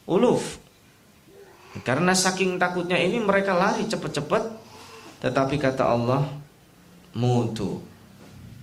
Uluf. 0.03 0.59
Karena 1.81 2.13
saking 2.13 2.61
takutnya 2.61 3.01
ini 3.01 3.17
mereka 3.17 3.57
lari 3.57 3.89
cepat-cepat. 3.89 4.61
Tetapi 5.25 5.55
kata 5.57 5.89
Allah, 5.89 6.21
mutu. 7.17 7.81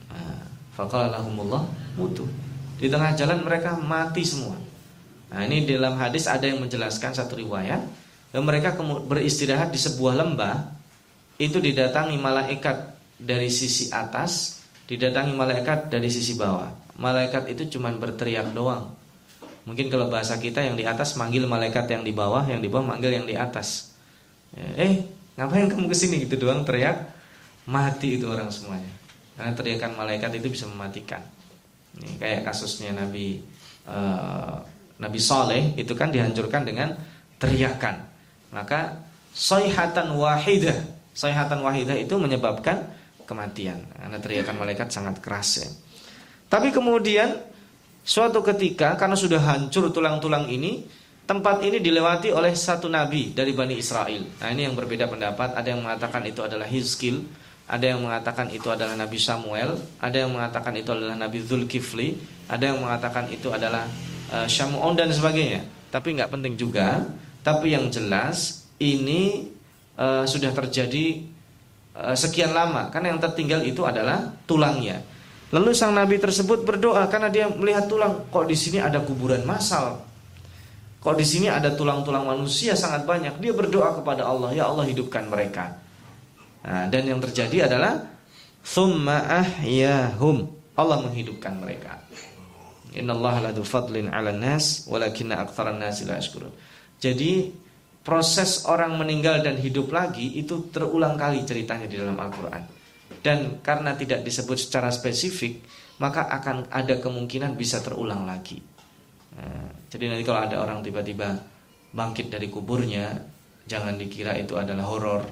Nah, 0.06 0.46
Fakalalahumullah 0.78 1.66
mutu. 1.98 2.30
Di 2.78 2.86
tengah 2.86 3.10
jalan 3.18 3.42
mereka 3.42 3.74
mati 3.74 4.22
semua. 4.22 4.54
Nah 5.30 5.40
ini 5.46 5.66
dalam 5.66 5.98
hadis 5.98 6.30
ada 6.30 6.46
yang 6.46 6.62
menjelaskan 6.62 7.14
satu 7.14 7.38
riwayat 7.38 7.82
dan 8.30 8.42
mereka 8.42 8.74
beristirahat 8.82 9.70
di 9.70 9.78
sebuah 9.78 10.18
lembah 10.18 10.56
itu 11.38 11.62
didatangi 11.62 12.18
malaikat 12.18 12.98
dari 13.20 13.46
sisi 13.46 13.94
atas, 13.94 14.62
didatangi 14.90 15.30
malaikat 15.34 15.86
dari 15.86 16.10
sisi 16.10 16.34
bawah 16.34 16.80
malaikat 17.00 17.48
itu 17.48 17.76
cuma 17.76 17.90
berteriak 17.96 18.52
doang. 18.52 18.92
Mungkin 19.70 19.86
kalau 19.86 20.10
bahasa 20.10 20.34
kita 20.34 20.66
yang 20.66 20.74
di 20.74 20.82
atas 20.82 21.14
manggil 21.14 21.46
malaikat 21.46 21.86
yang 21.86 22.02
di 22.02 22.10
bawah, 22.10 22.42
yang 22.42 22.58
di 22.58 22.66
bawah 22.66 22.90
manggil 22.90 23.14
yang 23.14 23.22
di 23.22 23.38
atas. 23.38 23.94
Ya, 24.50 24.66
eh, 24.82 25.06
ngapain 25.38 25.70
kamu 25.70 25.86
ke 25.86 25.94
sini 25.94 26.26
gitu 26.26 26.42
doang 26.42 26.66
teriak, 26.66 27.06
mati 27.70 28.18
itu 28.18 28.26
orang 28.26 28.50
semuanya. 28.50 28.90
Karena 29.38 29.54
teriakan 29.54 29.94
malaikat 29.94 30.42
itu 30.42 30.50
bisa 30.50 30.66
mematikan. 30.66 31.22
Ini 32.02 32.18
kayak 32.18 32.50
kasusnya 32.50 32.98
Nabi 32.98 33.46
uh, 33.86 34.58
Nabi 34.98 35.20
Soleh 35.22 35.78
itu 35.78 35.94
kan 35.94 36.10
dihancurkan 36.10 36.66
dengan 36.66 36.98
teriakan. 37.38 38.10
Maka 38.50 38.98
soihatan 39.30 40.18
wahidah, 40.18 40.82
soihatan 41.14 41.62
wahidah 41.62 41.94
itu 41.94 42.18
menyebabkan 42.18 42.90
kematian. 43.22 43.86
Karena 43.94 44.18
teriakan 44.18 44.66
malaikat 44.66 44.90
sangat 44.90 45.22
keras 45.22 45.62
ya. 45.62 45.70
Tapi 46.50 46.74
kemudian 46.74 47.38
suatu 48.02 48.40
ketika 48.42 48.96
karena 48.96 49.16
sudah 49.16 49.40
hancur 49.40 49.90
tulang-tulang 49.92 50.48
ini, 50.48 50.84
tempat 51.28 51.62
ini 51.62 51.78
dilewati 51.78 52.34
oleh 52.34 52.52
satu 52.56 52.90
nabi 52.90 53.30
dari 53.30 53.54
Bani 53.54 53.78
Israel. 53.78 54.26
Nah, 54.42 54.48
ini 54.50 54.66
yang 54.66 54.74
berbeda 54.74 55.06
pendapat, 55.06 55.54
ada 55.54 55.68
yang 55.70 55.86
mengatakan 55.86 56.26
itu 56.26 56.42
adalah 56.42 56.66
Hizkil, 56.66 57.22
ada 57.70 57.86
yang 57.86 58.02
mengatakan 58.02 58.50
itu 58.50 58.66
adalah 58.66 58.98
Nabi 58.98 59.14
Samuel, 59.14 59.78
ada 60.02 60.16
yang 60.18 60.34
mengatakan 60.34 60.74
itu 60.74 60.90
adalah 60.90 61.14
Nabi 61.14 61.38
Zulkifli, 61.38 62.18
ada 62.50 62.66
yang 62.66 62.82
mengatakan 62.82 63.30
itu 63.30 63.46
adalah 63.54 63.86
uh, 64.34 64.42
Syamu'on 64.50 64.98
dan 64.98 65.06
sebagainya. 65.14 65.62
Tapi 65.94 66.18
nggak 66.18 66.34
penting 66.34 66.58
juga. 66.58 67.06
Tapi 67.46 67.78
yang 67.78 67.86
jelas 67.94 68.66
ini 68.82 69.54
uh, 69.94 70.26
sudah 70.26 70.50
terjadi 70.50 71.22
uh, 71.94 72.18
sekian 72.18 72.50
lama. 72.50 72.90
Karena 72.90 73.14
yang 73.14 73.22
tertinggal 73.22 73.62
itu 73.62 73.86
adalah 73.86 74.34
tulangnya. 74.50 74.98
Lalu 75.50 75.74
sang 75.74 75.98
nabi 75.98 76.22
tersebut 76.22 76.62
berdoa 76.62 77.10
karena 77.10 77.26
dia 77.26 77.50
melihat 77.50 77.90
tulang, 77.90 78.22
kok 78.30 78.46
di 78.46 78.54
sini 78.54 78.78
ada 78.78 79.02
kuburan 79.02 79.42
massal. 79.42 79.98
Kok 81.02 81.16
di 81.18 81.26
sini 81.26 81.50
ada 81.50 81.74
tulang-tulang 81.74 82.22
manusia 82.22 82.78
sangat 82.78 83.02
banyak. 83.02 83.42
Dia 83.42 83.50
berdoa 83.50 83.98
kepada 83.98 84.30
Allah, 84.30 84.54
ya 84.54 84.70
Allah 84.70 84.86
hidupkan 84.86 85.26
mereka. 85.26 85.74
Nah, 86.62 86.86
dan 86.86 87.02
yang 87.02 87.18
terjadi 87.18 87.66
adalah 87.66 87.98
thumma 88.62 89.26
ahyahum. 89.26 90.46
Allah 90.78 91.02
menghidupkan 91.02 91.58
mereka. 91.58 91.98
Innallaha 92.94 93.50
ladu 93.50 93.66
fadlin 93.66 94.06
'alan 94.06 94.38
nas 94.38 94.86
walakinna 94.86 95.40
aktsaran 95.42 95.82
nasi 95.82 96.06
la 96.06 96.20
yashkurun. 96.20 96.52
Jadi 97.00 97.50
proses 98.06 98.68
orang 98.70 98.94
meninggal 98.94 99.42
dan 99.42 99.58
hidup 99.58 99.90
lagi 99.90 100.38
itu 100.38 100.70
terulang 100.70 101.18
kali 101.18 101.42
ceritanya 101.42 101.90
di 101.90 101.96
dalam 101.96 102.16
Al-Qur'an 102.16 102.79
dan 103.20 103.58
karena 103.60 103.98
tidak 103.98 104.22
disebut 104.22 104.56
secara 104.56 104.88
spesifik 104.94 105.60
maka 106.00 106.24
akan 106.30 106.72
ada 106.72 106.96
kemungkinan 106.96 107.60
bisa 107.60 107.84
terulang 107.84 108.24
lagi. 108.24 108.56
Nah, 109.36 109.68
jadi 109.92 110.08
nanti 110.08 110.24
kalau 110.24 110.40
ada 110.40 110.56
orang 110.64 110.80
tiba-tiba 110.80 111.36
bangkit 111.92 112.32
dari 112.32 112.48
kuburnya, 112.48 113.20
jangan 113.68 114.00
dikira 114.00 114.32
itu 114.40 114.56
adalah 114.56 114.88
horor, 114.88 115.22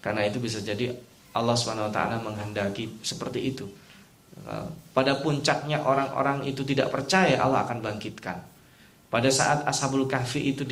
karena 0.00 0.24
itu 0.24 0.40
bisa 0.40 0.64
jadi 0.64 0.88
Allah 1.36 1.52
swt 1.52 1.98
menghendaki 2.24 3.04
seperti 3.04 3.40
itu. 3.44 3.68
Pada 4.96 5.20
puncaknya 5.20 5.84
orang-orang 5.84 6.48
itu 6.48 6.64
tidak 6.64 6.92
percaya 6.92 7.36
Allah 7.36 7.68
akan 7.68 7.84
bangkitkan. 7.84 8.36
Pada 9.12 9.28
saat 9.28 9.68
Ashabul 9.68 10.08
Kahfi 10.08 10.52
itu 10.52 10.64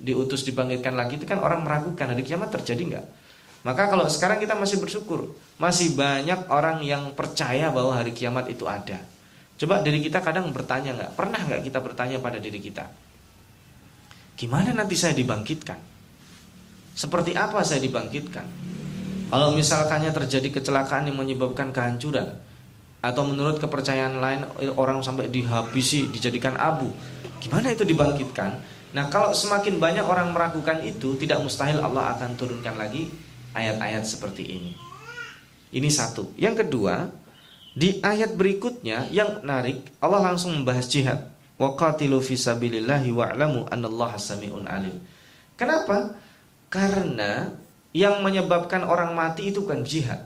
diutus 0.00 0.48
dibangkitkan 0.48 0.96
lagi 0.96 1.20
itu 1.20 1.28
kan 1.28 1.44
orang 1.44 1.60
meragukan 1.60 2.08
hari 2.08 2.24
kiamat 2.24 2.52
terjadi 2.56 2.82
nggak? 2.96 3.06
Maka 3.66 3.90
kalau 3.90 4.06
sekarang 4.06 4.38
kita 4.38 4.54
masih 4.54 4.78
bersyukur, 4.78 5.34
masih 5.58 5.98
banyak 5.98 6.46
orang 6.46 6.78
yang 6.86 7.10
percaya 7.18 7.74
bahwa 7.74 7.98
hari 7.98 8.14
kiamat 8.14 8.46
itu 8.46 8.62
ada. 8.70 9.02
Coba 9.58 9.82
diri 9.82 9.98
kita 9.98 10.22
kadang 10.22 10.54
bertanya 10.54 10.94
nggak? 10.94 11.10
Pernah 11.18 11.40
nggak 11.42 11.62
kita 11.66 11.78
bertanya 11.82 12.22
pada 12.22 12.38
diri 12.38 12.62
kita? 12.62 12.86
Gimana 14.38 14.70
nanti 14.70 14.94
saya 14.94 15.18
dibangkitkan? 15.18 15.74
Seperti 16.94 17.34
apa 17.34 17.66
saya 17.66 17.82
dibangkitkan? 17.82 18.46
Kalau 19.28 19.50
misalkannya 19.50 20.14
terjadi 20.14 20.62
kecelakaan 20.62 21.10
yang 21.10 21.18
menyebabkan 21.18 21.74
kehancuran 21.74 22.38
atau 23.02 23.22
menurut 23.26 23.58
kepercayaan 23.58 24.22
lain 24.22 24.46
orang 24.78 25.02
sampai 25.02 25.26
dihabisi, 25.26 26.06
dijadikan 26.14 26.54
abu, 26.54 26.94
gimana 27.42 27.74
itu 27.74 27.82
dibangkitkan? 27.82 28.78
Nah, 28.94 29.10
kalau 29.12 29.34
semakin 29.34 29.82
banyak 29.82 30.06
orang 30.06 30.32
meragukan 30.32 30.80
itu, 30.80 31.18
tidak 31.20 31.42
mustahil 31.44 31.82
Allah 31.82 32.16
akan 32.16 32.38
turunkan 32.38 32.78
lagi 32.78 33.10
ayat-ayat 33.58 34.06
seperti 34.06 34.42
ini. 34.46 34.72
Ini 35.74 35.90
satu. 35.90 36.32
Yang 36.38 36.64
kedua, 36.64 37.10
di 37.74 37.98
ayat 38.00 38.38
berikutnya 38.38 39.10
yang 39.10 39.42
menarik, 39.42 39.82
Allah 39.98 40.32
langsung 40.32 40.54
membahas 40.54 40.86
jihad. 40.86 41.28
Waqatilu 41.58 42.22
fi 42.22 42.38
sabilillahi 42.38 43.10
wa'lamu 43.10 43.66
anallaha 43.66 44.14
sami'un 44.14 44.64
alim. 44.70 44.94
Kenapa? 45.58 46.14
Karena 46.70 47.50
yang 47.90 48.22
menyebabkan 48.22 48.86
orang 48.86 49.10
mati 49.18 49.50
itu 49.50 49.66
bukan 49.66 49.82
jihad. 49.82 50.22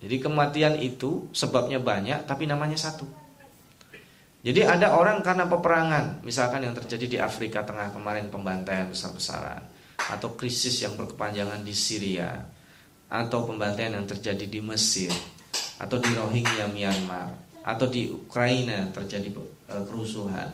Jadi 0.00 0.16
kematian 0.20 0.80
itu 0.80 1.28
sebabnya 1.36 1.76
banyak 1.76 2.24
tapi 2.24 2.48
namanya 2.48 2.80
satu. 2.80 3.04
Jadi 4.40 4.62
ada 4.62 4.94
orang 4.94 5.20
karena 5.26 5.44
peperangan, 5.50 6.22
misalkan 6.22 6.62
yang 6.62 6.72
terjadi 6.72 7.06
di 7.10 7.18
Afrika 7.18 7.66
Tengah 7.66 7.90
kemarin 7.90 8.30
pembantaian 8.30 8.86
besar-besaran 8.86 9.75
atau 9.96 10.36
krisis 10.36 10.84
yang 10.84 10.94
berkepanjangan 10.94 11.64
di 11.64 11.74
Syria 11.74 12.30
atau 13.06 13.46
pembantaian 13.46 13.94
yang 13.96 14.06
terjadi 14.06 14.46
di 14.46 14.60
Mesir 14.62 15.10
atau 15.78 15.96
di 16.00 16.10
Rohingya 16.10 16.70
Myanmar 16.70 17.30
atau 17.66 17.86
di 17.90 18.06
Ukraina 18.10 18.86
terjadi 18.94 19.28
eh, 19.70 19.84
kerusuhan. 19.86 20.48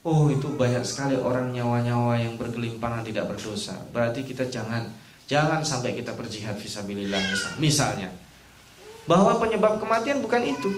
Oh, 0.00 0.32
itu 0.32 0.48
banyak 0.56 0.80
sekali 0.80 1.12
orang 1.14 1.52
nyawa-nyawa 1.52 2.16
yang 2.16 2.34
bergelimpangan 2.40 3.04
tidak 3.04 3.28
berdosa. 3.28 3.76
Berarti 3.92 4.24
kita 4.24 4.48
jangan 4.48 4.88
jangan 5.28 5.60
sampai 5.60 5.92
kita 5.92 6.16
berjihad 6.16 6.56
fisabilillah 6.56 7.20
misalnya. 7.60 8.08
Bahwa 9.04 9.36
penyebab 9.36 9.76
kematian 9.76 10.24
bukan 10.24 10.42
itu. 10.42 10.70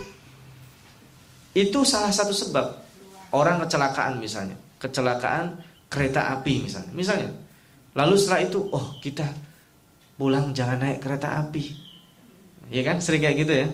Itu 1.52 1.84
salah 1.84 2.10
satu 2.10 2.32
sebab 2.32 2.80
orang 3.30 3.60
kecelakaan 3.62 4.18
misalnya, 4.18 4.56
kecelakaan 4.80 5.60
kereta 5.86 6.34
api 6.34 6.66
misalnya. 6.66 6.92
Misalnya. 6.96 7.30
Lalu 7.92 8.14
setelah 8.16 8.40
itu, 8.44 8.58
oh 8.72 8.96
kita 9.04 9.26
pulang 10.16 10.54
jangan 10.56 10.80
naik 10.80 11.04
kereta 11.04 11.40
api. 11.44 11.64
Ya 12.72 12.82
kan? 12.86 13.02
Sering 13.04 13.20
kayak 13.20 13.36
gitu 13.42 13.52
ya. 13.52 13.68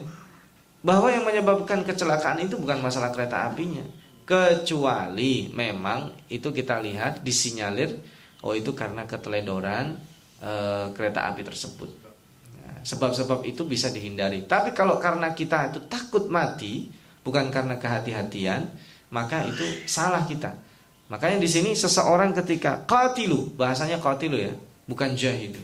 Bahwa 0.82 1.10
yang 1.10 1.26
menyebabkan 1.26 1.82
kecelakaan 1.86 2.42
itu 2.42 2.58
bukan 2.58 2.82
masalah 2.82 3.10
kereta 3.14 3.50
apinya, 3.50 3.82
kecuali 4.28 5.48
memang 5.50 6.28
itu 6.28 6.52
kita 6.52 6.84
lihat 6.84 7.24
disinyalir 7.24 7.96
oh 8.44 8.54
itu 8.54 8.76
karena 8.76 9.08
keteledoran 9.08 9.98
e, 10.38 10.52
kereta 10.92 11.26
api 11.32 11.42
tersebut. 11.42 11.90
Nah, 12.60 12.78
sebab-sebab 12.84 13.42
itu 13.48 13.66
bisa 13.66 13.90
dihindari. 13.90 14.46
Tapi 14.46 14.76
kalau 14.76 15.00
karena 15.02 15.32
kita 15.34 15.74
itu 15.74 15.80
takut 15.90 16.30
mati, 16.30 16.86
bukan 17.24 17.50
karena 17.50 17.80
kehati-hatian, 17.80 18.68
maka 19.10 19.48
itu 19.48 19.64
salah 19.88 20.22
kita. 20.28 20.54
Makanya 21.08 21.40
di 21.40 21.48
sini 21.48 21.72
seseorang 21.72 22.36
ketika 22.36 22.84
qatilu, 22.84 23.52
bahasanya 23.56 23.96
qatilu 23.96 24.36
ya, 24.36 24.52
bukan 24.84 25.16
jahidu. 25.16 25.60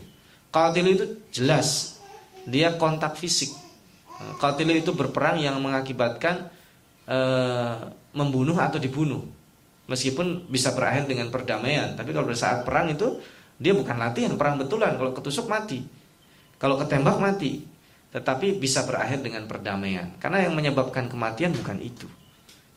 Qatilu 0.49 0.89
itu 0.93 1.05
jelas 1.29 2.01
dia 2.49 2.73
kontak 2.77 3.17
fisik. 3.17 3.53
Qatilu 4.41 4.73
itu 4.73 4.95
berperang 4.95 5.37
yang 5.37 5.59
mengakibatkan 5.61 6.49
e, 7.05 7.17
membunuh 8.15 8.57
atau 8.57 8.81
dibunuh. 8.81 9.21
Meskipun 9.85 10.49
bisa 10.49 10.73
berakhir 10.73 11.05
dengan 11.05 11.29
perdamaian, 11.29 11.93
tapi 11.93 12.09
kalau 12.09 12.25
saat 12.33 12.65
perang 12.65 12.89
itu 12.89 13.21
dia 13.61 13.77
bukan 13.77 14.01
latihan, 14.01 14.33
perang 14.33 14.57
betulan. 14.57 14.97
Kalau 14.97 15.13
ketusuk 15.13 15.45
mati. 15.45 15.85
Kalau 16.57 16.79
ketembak 16.81 17.21
mati 17.21 17.75
tetapi 18.15 18.63
bisa 18.63 18.87
berakhir 18.87 19.19
dengan 19.19 19.43
perdamaian. 19.43 20.15
Karena 20.23 20.47
yang 20.47 20.55
menyebabkan 20.55 21.11
kematian 21.11 21.51
bukan 21.51 21.83
itu. 21.83 22.07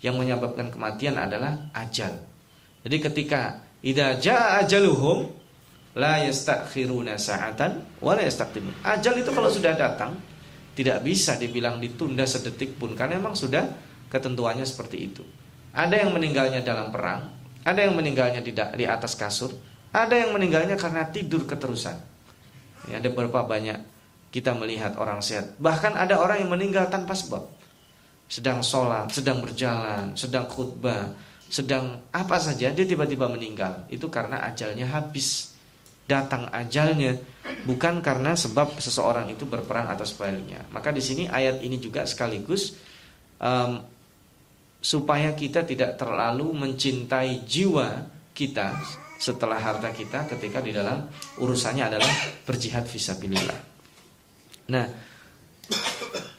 Yang 0.02 0.18
menyebabkan 0.18 0.74
kematian 0.74 1.14
adalah 1.14 1.70
ajal. 1.78 2.18
Jadi 2.83 2.97
ketika 3.03 3.62
idza 3.83 4.19
jaa 4.19 4.62
ajaluhum 4.62 5.31
la 5.99 6.23
yastakhiruna 6.23 7.19
sa'atan 7.19 8.03
wa 8.03 8.12
la 8.14 8.23
yastaqdimun. 8.23 8.87
Ajal 8.87 9.19
itu 9.19 9.31
kalau 9.35 9.51
sudah 9.51 9.75
datang 9.75 10.14
tidak 10.79 11.03
bisa 11.03 11.35
dibilang 11.35 11.83
ditunda 11.83 12.23
sedetik 12.23 12.79
pun 12.79 12.95
karena 12.95 13.19
memang 13.19 13.35
sudah 13.35 13.67
ketentuannya 14.07 14.62
seperti 14.62 15.11
itu. 15.11 15.27
Ada 15.75 16.07
yang 16.07 16.14
meninggalnya 16.14 16.62
dalam 16.62 16.95
perang, 16.95 17.35
ada 17.67 17.83
yang 17.83 17.99
meninggalnya 17.99 18.41
di, 18.41 18.55
di 18.55 18.85
atas 18.87 19.19
kasur, 19.19 19.51
ada 19.91 20.14
yang 20.14 20.31
meninggalnya 20.31 20.79
karena 20.79 21.11
tidur 21.11 21.45
keterusan. 21.51 21.99
Ya, 22.88 23.03
ada 23.03 23.09
beberapa 23.11 23.43
banyak 23.43 23.79
kita 24.31 24.55
melihat 24.55 24.95
orang 24.97 25.19
sehat. 25.19 25.59
Bahkan 25.59 25.99
ada 25.99 26.21
orang 26.23 26.47
yang 26.47 26.51
meninggal 26.55 26.87
tanpa 26.88 27.19
sebab. 27.19 27.43
Sedang 28.29 28.61
sholat, 28.61 29.09
sedang 29.11 29.41
berjalan, 29.41 30.12
sedang 30.14 30.47
khutbah, 30.47 31.11
sedang 31.48 32.04
apa 32.12 32.37
saja 32.38 32.68
dia 32.70 32.84
tiba-tiba 32.84 33.26
meninggal. 33.28 33.88
Itu 33.88 34.12
karena 34.12 34.44
ajalnya 34.46 34.88
habis. 34.88 35.56
Datang 36.08 36.48
ajalnya 36.48 37.20
bukan 37.68 38.00
karena 38.00 38.32
sebab 38.32 38.80
seseorang 38.80 39.28
itu 39.28 39.44
berperang 39.44 39.92
atau 39.92 40.08
sebaliknya. 40.08 40.64
Maka 40.72 40.88
di 40.88 41.04
sini 41.04 41.28
ayat 41.28 41.61
ini 41.61 41.76
juga 41.76 42.08
sekaligus 42.08 42.72
um, 43.37 43.84
supaya 44.80 45.37
kita 45.37 45.68
tidak 45.68 46.00
terlalu 46.00 46.48
mencintai 46.56 47.44
jiwa 47.44 48.08
kita 48.32 48.72
setelah 49.18 49.58
harta 49.58 49.90
kita 49.90 50.30
ketika 50.30 50.62
di 50.62 50.70
dalam 50.70 51.11
urusannya 51.42 51.84
adalah 51.90 52.12
berjihad 52.46 52.87
visabilillah. 52.87 53.61
Nah, 54.70 54.87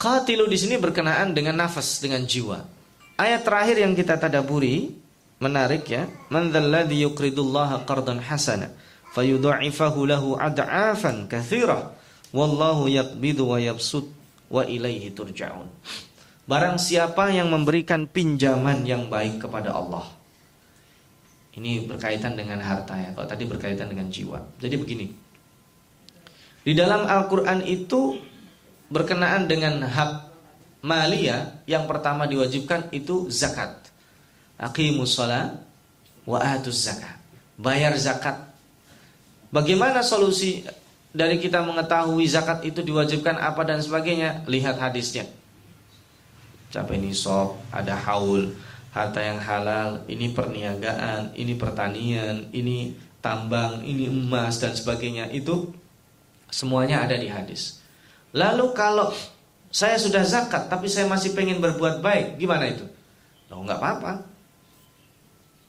qatilu 0.00 0.48
di 0.48 0.56
sini 0.56 0.80
berkenaan 0.80 1.36
dengan 1.36 1.60
nafas, 1.60 2.00
dengan 2.00 2.24
jiwa. 2.24 2.79
Ayat 3.20 3.44
terakhir 3.44 3.76
yang 3.84 3.92
kita 3.92 4.16
tadaburi 4.16 4.96
menarik 5.44 5.84
ya. 5.84 6.08
Man 6.32 6.48
dzalladzi 6.48 7.04
yuqridullaha 7.04 7.84
qardan 7.84 8.16
hasana 8.24 8.72
fayudha'ifahu 9.12 10.08
lahu 10.08 10.40
ad'afan 10.40 11.28
katsira 11.28 11.92
wallahu 12.32 12.88
yaqbidu 12.88 13.44
wa 13.44 13.60
yabsut 13.60 14.08
wa 14.48 14.64
ilaihi 14.64 15.12
turja'un. 15.12 15.68
Barang 16.48 16.80
siapa 16.80 17.28
yang 17.28 17.52
memberikan 17.52 18.08
pinjaman 18.08 18.88
yang 18.88 19.12
baik 19.12 19.44
kepada 19.44 19.76
Allah. 19.76 20.08
Ini 21.60 21.84
berkaitan 21.84 22.40
dengan 22.40 22.56
harta 22.64 22.96
ya. 22.96 23.12
Kalau 23.12 23.28
tadi 23.28 23.44
berkaitan 23.44 23.92
dengan 23.92 24.08
jiwa. 24.08 24.40
Jadi 24.56 24.80
begini. 24.80 25.06
Di 26.64 26.72
dalam 26.72 27.04
Al-Quran 27.04 27.68
itu 27.68 28.16
berkenaan 28.88 29.44
dengan 29.44 29.84
hak 29.84 30.29
malia 30.80 31.60
yang 31.64 31.84
pertama 31.84 32.24
diwajibkan 32.24 32.92
itu 32.92 33.28
zakat. 33.32 33.88
Aqimus 34.60 35.16
shalah 35.16 35.56
wa 36.28 36.38
atuz 36.40 36.84
zakat. 36.84 37.16
Bayar 37.56 37.96
zakat. 37.96 38.36
Bagaimana 39.52 40.00
solusi 40.00 40.64
dari 41.10 41.40
kita 41.40 41.64
mengetahui 41.64 42.24
zakat 42.28 42.64
itu 42.64 42.80
diwajibkan 42.80 43.36
apa 43.40 43.64
dan 43.66 43.80
sebagainya? 43.82 44.46
Lihat 44.46 44.78
hadisnya. 44.78 45.26
Capai 46.70 47.02
nisab, 47.02 47.58
ada 47.74 47.98
haul, 47.98 48.54
harta 48.94 49.18
yang 49.18 49.42
halal, 49.42 50.06
ini 50.06 50.30
perniagaan, 50.30 51.34
ini 51.34 51.58
pertanian, 51.58 52.46
ini 52.54 52.94
tambang, 53.18 53.82
ini 53.82 54.06
emas 54.06 54.62
dan 54.62 54.78
sebagainya. 54.78 55.34
Itu 55.34 55.74
Semuanya 56.50 57.06
ada 57.06 57.14
di 57.14 57.30
hadis. 57.30 57.78
Lalu 58.34 58.74
kalau 58.74 59.14
saya 59.70 59.96
sudah 59.96 60.26
zakat 60.26 60.66
tapi 60.66 60.90
saya 60.90 61.06
masih 61.06 61.30
pengen 61.30 61.62
berbuat 61.62 62.02
baik, 62.02 62.42
gimana 62.42 62.66
itu? 62.66 62.84
Loh 63.46 63.62
nggak 63.62 63.78
apa-apa. 63.78 64.12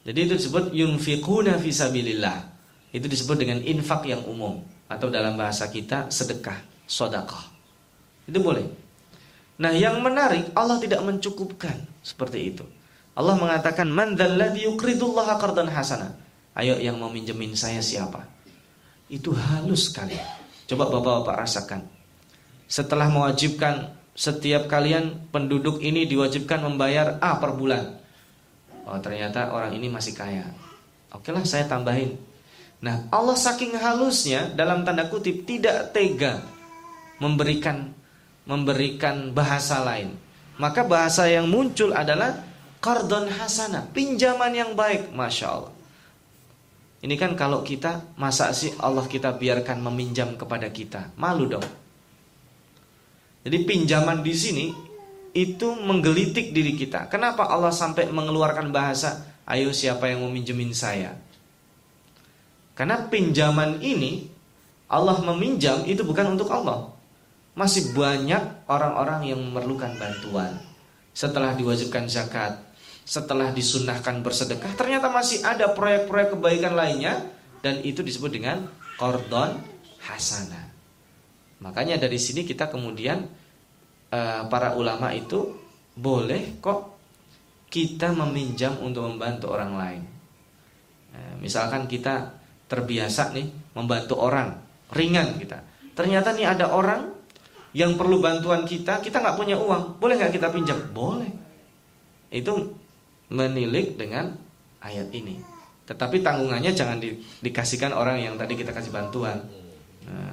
Jadi 0.02 0.20
itu 0.26 0.34
disebut 0.42 0.74
yunfiquna 0.74 1.62
fisabilillah. 1.62 2.50
Itu 2.90 3.06
disebut 3.06 3.38
dengan 3.38 3.62
infak 3.62 4.10
yang 4.10 4.26
umum 4.26 4.66
atau 4.90 5.08
dalam 5.08 5.38
bahasa 5.38 5.70
kita 5.70 6.10
sedekah, 6.10 6.58
sodakah. 6.90 7.48
Itu 8.26 8.42
boleh. 8.42 8.66
Nah, 9.62 9.72
yang 9.72 10.02
menarik 10.02 10.50
Allah 10.58 10.82
tidak 10.82 11.06
mencukupkan 11.06 11.86
seperti 12.02 12.52
itu. 12.52 12.66
Allah 13.14 13.38
mengatakan 13.38 13.86
man 13.86 14.18
dzalladzi 14.18 14.66
yuqridullaha 14.66 15.38
qardan 15.38 15.70
hasana. 15.70 16.18
Ayo 16.58 16.82
yang 16.82 16.98
mau 16.98 17.14
minjemin 17.14 17.54
saya 17.54 17.80
siapa? 17.80 18.26
Itu 19.08 19.32
halus 19.38 19.94
sekali. 19.94 20.18
Coba 20.66 20.90
bapak-bapak 20.90 21.36
rasakan. 21.46 22.01
Setelah 22.72 23.12
mewajibkan 23.12 23.92
setiap 24.16 24.72
kalian 24.72 25.28
penduduk 25.28 25.84
ini 25.84 26.08
diwajibkan 26.08 26.64
membayar 26.64 27.20
A 27.20 27.36
per 27.36 27.52
bulan. 27.52 28.00
Oh 28.88 28.96
ternyata 29.04 29.52
orang 29.52 29.76
ini 29.76 29.92
masih 29.92 30.16
kaya. 30.16 30.48
Oke 31.12 31.36
lah 31.36 31.44
saya 31.44 31.68
tambahin. 31.68 32.16
Nah 32.80 33.12
Allah 33.12 33.36
saking 33.36 33.76
halusnya 33.76 34.56
dalam 34.56 34.88
tanda 34.88 35.12
kutip 35.12 35.44
tidak 35.44 35.92
tega 35.92 36.40
memberikan 37.20 37.92
memberikan 38.48 39.36
bahasa 39.36 39.84
lain. 39.84 40.16
Maka 40.56 40.88
bahasa 40.88 41.28
yang 41.28 41.52
muncul 41.52 41.92
adalah 41.92 42.40
kardon 42.80 43.28
hasana, 43.30 43.84
pinjaman 43.92 44.56
yang 44.56 44.72
baik, 44.80 45.12
masya 45.12 45.60
Allah. 45.60 45.74
Ini 47.02 47.18
kan 47.18 47.34
kalau 47.34 47.66
kita 47.66 48.14
masa 48.16 48.54
sih 48.54 48.72
Allah 48.78 49.10
kita 49.10 49.34
biarkan 49.34 49.82
meminjam 49.82 50.38
kepada 50.38 50.70
kita, 50.70 51.12
malu 51.18 51.50
dong. 51.50 51.81
Jadi 53.42 53.58
pinjaman 53.66 54.22
di 54.22 54.34
sini 54.38 54.66
itu 55.32 55.68
menggelitik 55.80 56.54
diri 56.54 56.78
kita. 56.78 57.08
Kenapa 57.10 57.48
Allah 57.48 57.74
sampai 57.74 58.12
mengeluarkan 58.12 58.70
bahasa, 58.70 59.26
ayo 59.50 59.74
siapa 59.74 60.12
yang 60.12 60.22
mau 60.22 60.32
minjemin 60.32 60.76
saya? 60.76 61.16
Karena 62.78 63.10
pinjaman 63.10 63.82
ini 63.82 64.30
Allah 64.92 65.24
meminjam 65.24 65.88
itu 65.88 66.04
bukan 66.04 66.36
untuk 66.36 66.52
Allah. 66.52 66.92
Masih 67.56 67.92
banyak 67.96 68.68
orang-orang 68.68 69.28
yang 69.28 69.40
memerlukan 69.40 69.96
bantuan. 70.00 70.56
Setelah 71.12 71.56
diwajibkan 71.56 72.08
zakat, 72.08 72.60
setelah 73.04 73.52
disunahkan 73.52 74.24
bersedekah 74.24 74.72
ternyata 74.78 75.12
masih 75.12 75.44
ada 75.44 75.74
proyek-proyek 75.76 76.38
kebaikan 76.38 76.74
lainnya 76.78 77.28
dan 77.60 77.82
itu 77.84 78.06
disebut 78.06 78.32
dengan 78.32 78.70
kordon 78.96 79.58
hasanah. 80.06 80.61
Makanya 81.62 82.02
dari 82.02 82.18
sini 82.18 82.42
kita 82.42 82.68
kemudian 82.68 83.22
uh, 84.10 84.42
para 84.50 84.74
ulama 84.74 85.14
itu 85.14 85.54
boleh 85.94 86.58
kok 86.58 86.98
kita 87.72 88.12
meminjam 88.12 88.76
untuk 88.84 89.08
membantu 89.08 89.54
orang 89.54 89.72
lain. 89.78 90.04
Nah, 91.12 91.34
misalkan 91.40 91.88
kita 91.88 92.36
terbiasa 92.68 93.32
nih 93.32 93.76
membantu 93.76 94.20
orang, 94.20 94.52
ringan 94.92 95.40
kita. 95.40 95.64
Ternyata 95.96 96.36
nih 96.36 96.48
ada 96.48 96.72
orang 96.72 97.12
yang 97.72 97.96
perlu 97.96 98.20
bantuan 98.20 98.68
kita, 98.68 99.00
kita 99.00 99.24
nggak 99.24 99.38
punya 99.40 99.56
uang, 99.56 100.00
boleh 100.00 100.20
nggak 100.20 100.36
kita 100.36 100.52
pinjam? 100.52 100.80
Boleh. 100.92 101.32
Itu 102.32 102.76
menilik 103.32 103.96
dengan 103.96 104.36
ayat 104.84 105.08
ini. 105.16 105.40
Tetapi 105.88 106.24
tanggungannya 106.24 106.72
jangan 106.72 107.00
di, 107.00 107.16
dikasihkan 107.44 107.92
orang 107.96 108.20
yang 108.20 108.36
tadi 108.36 108.56
kita 108.56 108.72
kasih 108.76 108.92
bantuan. 108.92 109.40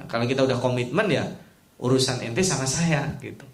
Kalau 0.09 0.25
kita 0.25 0.43
udah 0.43 0.57
komitmen 0.57 1.07
ya 1.07 1.23
urusan 1.79 2.19
ente 2.25 2.41
sama 2.41 2.65
saya 2.65 3.07
gitu. 3.21 3.45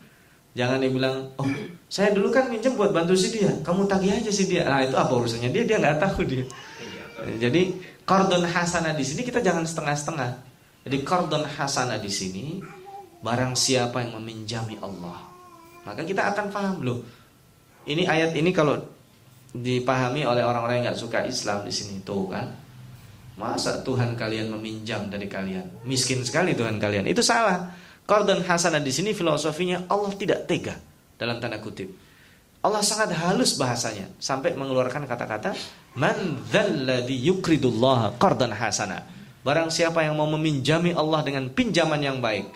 Jangan 0.56 0.80
dibilang, 0.80 1.36
oh 1.36 1.48
saya 1.92 2.16
dulu 2.16 2.32
kan 2.32 2.48
minjem 2.48 2.80
buat 2.80 2.96
bantu 2.96 3.12
si 3.12 3.36
dia, 3.36 3.52
kamu 3.60 3.92
tagih 3.92 4.16
aja 4.16 4.32
si 4.32 4.48
dia. 4.48 4.64
Nah 4.64 4.88
itu 4.88 4.96
apa 4.96 5.12
urusannya 5.12 5.52
dia? 5.52 5.68
Dia 5.68 5.78
nggak 5.84 6.00
tahu 6.00 6.24
dia. 6.24 6.48
Jadi 7.44 7.76
kordon 8.08 8.48
hasanah 8.48 8.96
di 8.96 9.04
sini 9.04 9.28
kita 9.28 9.44
jangan 9.44 9.68
setengah-setengah. 9.68 10.32
Jadi 10.88 10.98
kordon 11.04 11.44
hasanah 11.44 12.00
di 12.00 12.08
sini 12.08 12.64
barang 13.20 13.52
siapa 13.58 14.00
yang 14.06 14.22
meminjami 14.22 14.80
Allah, 14.80 15.28
maka 15.84 16.08
kita 16.08 16.32
akan 16.32 16.46
paham 16.54 16.76
loh. 16.88 17.04
Ini 17.84 18.08
ayat 18.08 18.32
ini 18.40 18.56
kalau 18.56 18.80
dipahami 19.52 20.24
oleh 20.24 20.44
orang-orang 20.46 20.80
yang 20.80 20.86
nggak 20.92 21.00
suka 21.04 21.28
Islam 21.28 21.68
di 21.68 21.74
sini 21.76 22.00
tuh 22.00 22.32
kan. 22.32 22.48
Masa 23.36 23.84
Tuhan 23.84 24.16
kalian 24.16 24.48
meminjam 24.56 25.12
dari 25.12 25.28
kalian? 25.28 25.84
Miskin 25.84 26.24
sekali 26.24 26.56
Tuhan 26.56 26.80
kalian. 26.80 27.04
Itu 27.04 27.20
salah. 27.20 27.76
Qardun 28.08 28.46
hasanah 28.46 28.80
di 28.80 28.94
sini 28.94 29.12
filosofinya 29.12 29.90
Allah 29.92 30.14
tidak 30.16 30.46
tega 30.46 30.78
dalam 31.20 31.42
tanda 31.42 31.58
kutip. 31.60 31.90
Allah 32.66 32.82
sangat 32.82 33.14
halus 33.14 33.58
bahasanya 33.62 34.10
sampai 34.18 34.58
mengeluarkan 34.58 35.06
kata-kata 35.06 35.54
man 35.98 36.42
dzalladzi 36.50 37.18
yukridullah 37.30 38.18
qardan 38.18 38.54
hasana. 38.54 39.06
Barang 39.46 39.70
siapa 39.70 40.02
yang 40.02 40.18
mau 40.18 40.26
meminjami 40.26 40.94
Allah 40.98 41.22
dengan 41.22 41.54
pinjaman 41.54 42.02
yang 42.02 42.18
baik. 42.18 42.50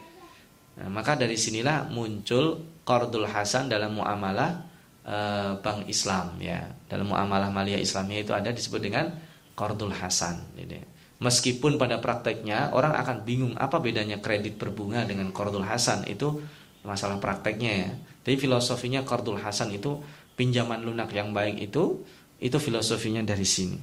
Nah, 0.81 0.89
maka 0.89 1.13
dari 1.13 1.37
sinilah 1.37 1.85
muncul 1.93 2.81
qardul 2.81 3.29
hasan 3.29 3.69
dalam 3.69 3.93
muamalah 3.93 4.65
e, 5.05 5.17
bank 5.61 5.85
Islam 5.85 6.41
ya. 6.41 6.65
Dalam 6.89 7.13
muamalah 7.13 7.53
maliyah 7.53 7.77
Islamnya 7.77 8.25
itu 8.25 8.33
ada 8.33 8.49
disebut 8.49 8.81
dengan 8.81 9.13
qardul 9.59 9.91
hasan. 9.91 10.39
Jadi, 10.55 10.79
Meskipun 11.19 11.75
pada 11.75 11.99
prakteknya 11.99 12.71
orang 12.71 12.95
akan 12.95 13.27
bingung 13.27 13.51
apa 13.59 13.75
bedanya 13.83 14.23
kredit 14.23 14.55
berbunga 14.55 15.03
dengan 15.03 15.35
kordul 15.35 15.67
hasan 15.67 16.07
itu 16.07 16.39
masalah 16.87 17.19
prakteknya 17.19 17.71
ya. 17.75 17.91
Tapi 18.23 18.39
filosofinya 18.39 19.03
kordul 19.03 19.35
hasan 19.35 19.75
itu 19.75 19.99
pinjaman 20.39 20.79
lunak 20.79 21.11
yang 21.11 21.35
baik 21.35 21.59
itu 21.59 22.07
itu 22.39 22.55
filosofinya 22.55 23.19
dari 23.19 23.43
sini. 23.43 23.75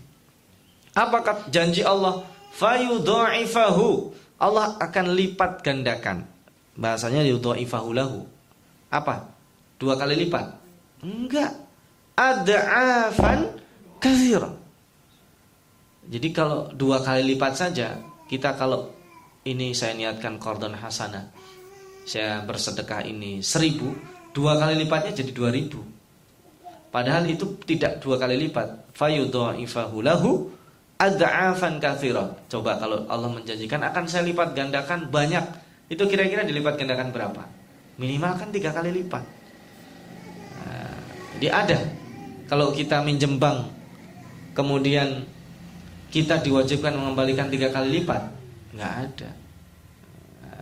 Apakah 0.97 1.53
janji 1.53 1.85
Allah? 1.85 2.25
Fayudha'ifahu. 2.57 4.17
Allah 4.41 4.81
akan 4.81 5.13
lipat 5.13 5.61
gandakan. 5.61 6.25
Bahasanya 6.73 7.21
yudha'ifahu 7.21 7.93
lahu. 7.93 8.25
Apa? 8.89 9.29
Dua 9.77 10.01
kali 10.01 10.25
lipat? 10.25 10.57
Enggak. 11.05 11.53
Ada'afan 12.17 13.61
kathira. 14.01 14.66
Jadi 16.07 16.29
kalau 16.31 16.71
dua 16.71 17.03
kali 17.03 17.35
lipat 17.35 17.53
saja, 17.59 17.99
kita 18.31 18.55
kalau 18.55 18.91
ini 19.47 19.75
saya 19.75 19.95
niatkan 19.95 20.39
kordon 20.39 20.75
hasanah, 20.75 21.31
saya 22.07 22.43
bersedekah 22.47 23.03
ini 23.07 23.43
seribu, 23.43 23.91
dua 24.31 24.55
kali 24.59 24.79
lipatnya 24.87 25.15
jadi 25.15 25.35
dua 25.35 25.51
ribu. 25.51 25.83
Padahal 26.95 27.27
itu 27.27 27.59
tidak 27.67 28.01
dua 28.01 28.17
kali 28.17 28.39
lipat. 28.47 28.95
Fayudha'ifahu 28.95 29.97
lahu 30.01 30.49
ad'afan 30.97 31.77
kathira. 31.83 32.25
Coba 32.49 32.81
kalau 32.81 33.05
Allah 33.11 33.29
menjanjikan 33.29 33.83
akan 33.85 34.05
saya 34.09 34.25
lipat 34.25 34.57
gandakan 34.57 35.11
banyak. 35.13 35.45
Itu 35.93 36.09
kira-kira 36.11 36.43
dilipat 36.43 36.81
gandakan 36.81 37.13
berapa? 37.15 37.43
Minimal 38.01 38.33
kan 38.41 38.49
tiga 38.51 38.73
kali 38.73 38.91
lipat. 39.03 39.25
Nah, 40.67 40.97
jadi 41.39 41.49
ada. 41.53 41.79
Kalau 42.47 42.71
kita 42.71 43.03
minjem 43.03 43.39
bank, 43.39 43.67
kemudian 44.55 45.27
kita 46.11 46.41
diwajibkan 46.41 46.95
mengembalikan 46.95 47.51
tiga 47.51 47.71
kali 47.71 48.03
lipat? 48.03 48.23
Nggak 48.77 48.93
ada. 49.09 49.31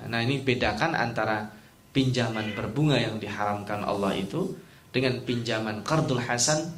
Nah 0.09 0.21
ini 0.21 0.41
bedakan 0.45 0.93
antara 0.93 1.49
pinjaman 1.95 2.53
berbunga 2.53 2.99
yang 3.01 3.17
diharamkan 3.17 3.87
Allah 3.87 4.13
itu 4.19 4.53
dengan 4.93 5.23
pinjaman 5.25 5.81
kardul 5.87 6.21
hasan 6.21 6.75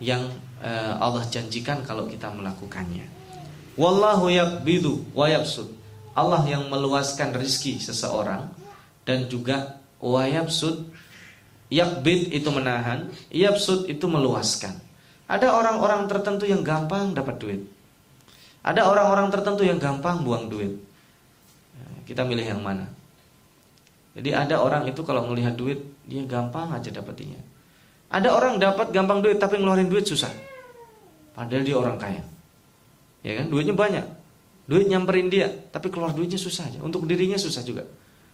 yang 0.00 0.24
uh, 0.64 0.96
Allah 0.96 1.26
janjikan 1.28 1.84
kalau 1.84 2.08
kita 2.08 2.32
melakukannya. 2.32 3.04
Wallahu 3.76 4.32
yakbidu 4.32 5.12
wa 5.12 5.28
yabsud. 5.28 5.68
Allah 6.16 6.42
yang 6.48 6.66
meluaskan 6.66 7.36
rizki 7.36 7.78
seseorang 7.78 8.50
dan 9.06 9.30
juga 9.30 9.78
wa 10.02 10.26
yabsud 10.26 10.90
yakbid 11.70 12.34
itu 12.34 12.50
menahan, 12.50 13.08
yabsud 13.30 13.86
itu 13.86 14.04
meluaskan. 14.10 14.74
Ada 15.30 15.54
orang-orang 15.54 16.10
tertentu 16.10 16.50
yang 16.50 16.66
gampang 16.66 17.14
dapat 17.14 17.38
duit. 17.38 17.62
Ada 18.60 18.84
orang-orang 18.84 19.32
tertentu 19.32 19.64
yang 19.64 19.80
gampang 19.80 20.20
buang 20.20 20.52
duit. 20.52 20.76
Kita 22.04 22.26
milih 22.26 22.44
yang 22.44 22.60
mana? 22.60 22.90
Jadi 24.18 24.34
ada 24.34 24.58
orang 24.58 24.84
itu 24.90 25.00
kalau 25.06 25.30
melihat 25.30 25.54
duit 25.54 25.78
dia 26.04 26.26
gampang 26.26 26.74
aja 26.74 26.90
dapetinnya. 26.90 27.38
Ada 28.10 28.34
orang 28.34 28.58
dapat 28.58 28.90
gampang 28.90 29.22
duit 29.22 29.38
tapi 29.38 29.62
ngeluarin 29.62 29.86
duit 29.86 30.02
susah. 30.02 30.34
Padahal 31.30 31.62
dia 31.62 31.76
orang 31.78 31.96
kaya. 31.96 32.22
Ya 33.22 33.38
kan? 33.38 33.46
Duitnya 33.46 33.72
banyak. 33.78 34.06
Duit 34.66 34.86
nyamperin 34.86 35.30
dia, 35.30 35.50
tapi 35.70 35.90
keluar 35.90 36.10
duitnya 36.10 36.38
susah 36.38 36.66
aja. 36.66 36.78
Untuk 36.82 37.06
dirinya 37.06 37.38
susah 37.38 37.62
juga. 37.62 37.86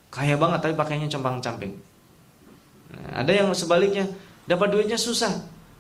Kaya 0.09 0.41
banget 0.41 0.65
tapi 0.65 0.75
pakainya 0.77 1.09
compang-camping. 1.13 1.77
Nah, 2.97 3.25
ada 3.25 3.33
yang 3.33 3.53
sebaliknya, 3.53 4.09
dapat 4.49 4.73
duitnya 4.73 4.97
susah, 4.97 5.33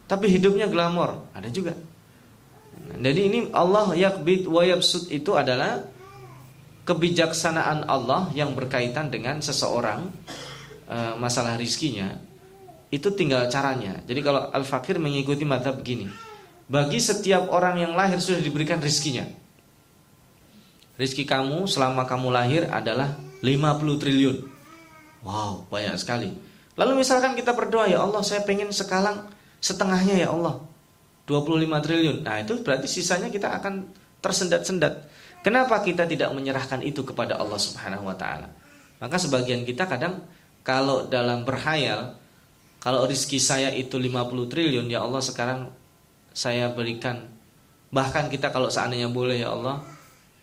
tapi 0.04 0.28
hidupnya 0.28 0.68
glamor. 0.68 1.24
Ada 1.32 1.48
juga. 1.48 1.72
Jadi 2.96 3.20
ini 3.28 3.38
Allah 3.52 3.92
yakbid 3.92 4.48
wa 4.48 4.64
yabsud 4.64 5.12
itu 5.12 5.36
adalah 5.36 5.84
kebijaksanaan 6.86 7.84
Allah 7.86 8.30
yang 8.32 8.54
berkaitan 8.54 9.10
dengan 9.10 9.42
seseorang 9.42 10.06
e, 10.86 10.96
masalah 11.18 11.58
rizkinya 11.58 12.14
itu 12.90 13.10
tinggal 13.12 13.50
caranya. 13.50 14.00
Jadi 14.06 14.20
kalau 14.22 14.48
al-fakir 14.54 14.96
mengikuti 15.02 15.42
mata 15.42 15.74
begini, 15.74 16.06
bagi 16.70 17.02
setiap 17.02 17.50
orang 17.50 17.82
yang 17.82 17.92
lahir 17.98 18.22
sudah 18.22 18.38
diberikan 18.38 18.78
rizkinya. 18.78 19.26
Rizki 20.96 21.28
kamu 21.28 21.68
selama 21.68 22.08
kamu 22.08 22.32
lahir 22.32 22.62
adalah 22.72 23.18
50 23.44 24.00
triliun. 24.00 24.36
Wow, 25.26 25.68
banyak 25.68 25.98
sekali. 26.00 26.32
Lalu 26.78 27.04
misalkan 27.04 27.36
kita 27.36 27.52
berdoa, 27.52 27.90
ya 27.90 28.00
Allah 28.00 28.22
saya 28.24 28.46
pengen 28.46 28.72
sekalang 28.72 29.28
setengahnya 29.60 30.24
ya 30.24 30.28
Allah. 30.32 30.62
25 31.26 31.84
triliun. 31.84 32.16
Nah, 32.22 32.40
itu 32.40 32.62
berarti 32.62 32.86
sisanya 32.86 33.28
kita 33.28 33.50
akan 33.58 33.86
tersendat-sendat. 34.22 35.10
Kenapa 35.42 35.82
kita 35.82 36.06
tidak 36.06 36.30
menyerahkan 36.34 36.82
itu 36.82 37.02
kepada 37.02 37.38
Allah 37.38 37.58
Subhanahu 37.58 38.06
wa 38.06 38.16
taala? 38.18 38.50
Maka 38.98 39.20
sebagian 39.20 39.62
kita 39.62 39.86
kadang 39.86 40.24
kalau 40.66 41.06
dalam 41.06 41.46
berhayal 41.46 42.18
kalau 42.82 43.06
rizki 43.06 43.38
saya 43.38 43.70
itu 43.70 43.98
50 43.98 44.50
triliun 44.50 44.86
ya 44.90 45.02
Allah 45.02 45.22
sekarang 45.22 45.70
saya 46.34 46.70
berikan 46.74 47.26
bahkan 47.94 48.26
kita 48.26 48.50
kalau 48.50 48.66
seandainya 48.66 49.06
boleh 49.06 49.38
ya 49.38 49.54
Allah 49.54 49.82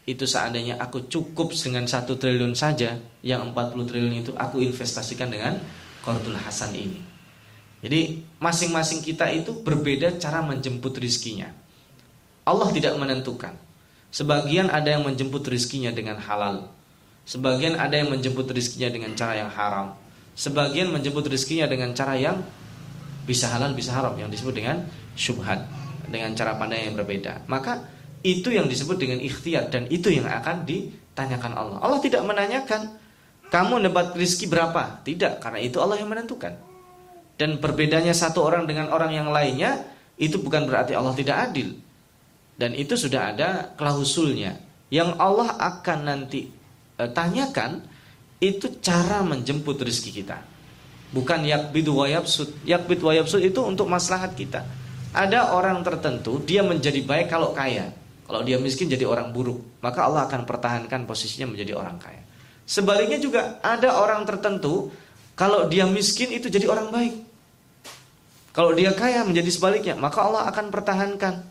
itu 0.03 0.27
seandainya 0.27 0.79
aku 0.79 1.07
cukup 1.07 1.55
dengan 1.55 1.87
satu 1.87 2.15
triliun 2.15 2.55
saja 2.55 2.99
yang 3.23 3.51
40 3.51 3.87
triliun 3.87 4.15
itu 4.23 4.31
aku 4.35 4.59
investasikan 4.63 5.31
dengan 5.31 5.59
Qardul 6.03 6.35
Hasan 6.39 6.75
ini 6.75 7.12
jadi 7.83 8.23
masing-masing 8.39 9.03
kita 9.03 9.27
itu 9.35 9.51
berbeda 9.59 10.15
cara 10.15 10.39
menjemput 10.39 10.95
rizkinya. 10.95 11.51
Allah 12.47 12.71
tidak 12.71 12.95
menentukan. 12.95 13.59
Sebagian 14.07 14.71
ada 14.71 14.87
yang 14.87 15.03
menjemput 15.03 15.43
rizkinya 15.43 15.91
dengan 15.91 16.15
halal. 16.15 16.71
Sebagian 17.27 17.75
ada 17.75 17.99
yang 17.99 18.07
menjemput 18.07 18.47
rizkinya 18.55 18.87
dengan 18.87 19.11
cara 19.19 19.35
yang 19.35 19.51
haram. 19.51 19.99
Sebagian 20.39 20.95
menjemput 20.95 21.27
rizkinya 21.27 21.67
dengan 21.67 21.91
cara 21.91 22.15
yang 22.15 22.39
bisa 23.27 23.51
halal 23.51 23.75
bisa 23.75 23.91
haram 23.95 24.15
yang 24.15 24.31
disebut 24.31 24.55
dengan 24.55 24.83
syubhat 25.15 25.63
dengan 26.07 26.31
cara 26.39 26.55
pandang 26.55 26.87
yang 26.87 26.95
berbeda. 26.95 27.47
Maka 27.51 27.83
itu 28.23 28.51
yang 28.51 28.71
disebut 28.71 28.95
dengan 28.95 29.19
ikhtiar 29.19 29.67
dan 29.67 29.91
itu 29.91 30.07
yang 30.07 30.27
akan 30.27 30.63
ditanyakan 30.63 31.51
Allah. 31.51 31.77
Allah 31.83 31.99
tidak 31.99 32.23
menanyakan 32.23 32.95
kamu 33.51 33.85
dapat 33.85 34.17
rizki 34.17 34.49
berapa? 34.49 35.05
Tidak, 35.05 35.37
karena 35.37 35.61
itu 35.61 35.77
Allah 35.77 36.01
yang 36.01 36.09
menentukan. 36.09 36.72
Dan 37.33 37.57
berbedanya 37.57 38.13
satu 38.13 38.45
orang 38.45 38.69
dengan 38.69 38.93
orang 38.93 39.11
yang 39.11 39.29
lainnya 39.33 39.83
itu 40.21 40.37
bukan 40.37 40.69
berarti 40.69 40.93
Allah 40.93 41.13
tidak 41.17 41.37
adil. 41.49 41.73
Dan 42.53 42.77
itu 42.77 42.93
sudah 42.93 43.33
ada 43.33 43.49
klausulnya 43.73 44.61
yang 44.93 45.17
Allah 45.17 45.57
akan 45.57 45.99
nanti 46.05 46.45
e, 46.93 47.03
tanyakan 47.09 47.81
itu 48.37 48.77
cara 48.77 49.25
menjemput 49.25 49.81
rezeki 49.81 50.11
kita. 50.21 50.37
Bukan 51.09 51.45
yakbid 51.45 51.89
wa 51.89 52.05
yabsud. 52.05 52.65
Yakbid 52.65 53.01
wa 53.01 53.13
yabsud 53.17 53.41
itu 53.41 53.57
untuk 53.65 53.89
maslahat 53.89 54.37
kita. 54.37 54.61
Ada 55.13 55.53
orang 55.57 55.81
tertentu 55.81 56.41
dia 56.41 56.61
menjadi 56.61 57.01
baik 57.01 57.33
kalau 57.33 57.53
kaya. 57.53 57.89
Kalau 58.23 58.41
dia 58.41 58.57
miskin 58.57 58.89
jadi 58.89 59.05
orang 59.05 59.29
buruk, 59.29 59.81
maka 59.83 60.09
Allah 60.09 60.25
akan 60.25 60.47
pertahankan 60.47 61.05
posisinya 61.05 61.53
menjadi 61.53 61.77
orang 61.77 62.01
kaya. 62.01 62.23
Sebaliknya 62.63 63.19
juga 63.19 63.59
ada 63.59 63.99
orang 63.99 64.23
tertentu 64.23 64.89
kalau 65.33 65.65
dia 65.65 65.89
miskin 65.89 66.29
itu 66.29 66.49
jadi 66.49 66.69
orang 66.69 66.93
baik. 66.93 67.15
Kalau 68.53 68.69
dia 68.77 68.93
kaya 68.93 69.25
menjadi 69.25 69.49
sebaliknya, 69.49 69.97
maka 69.97 70.21
Allah 70.21 70.45
akan 70.45 70.69
pertahankan. 70.69 71.41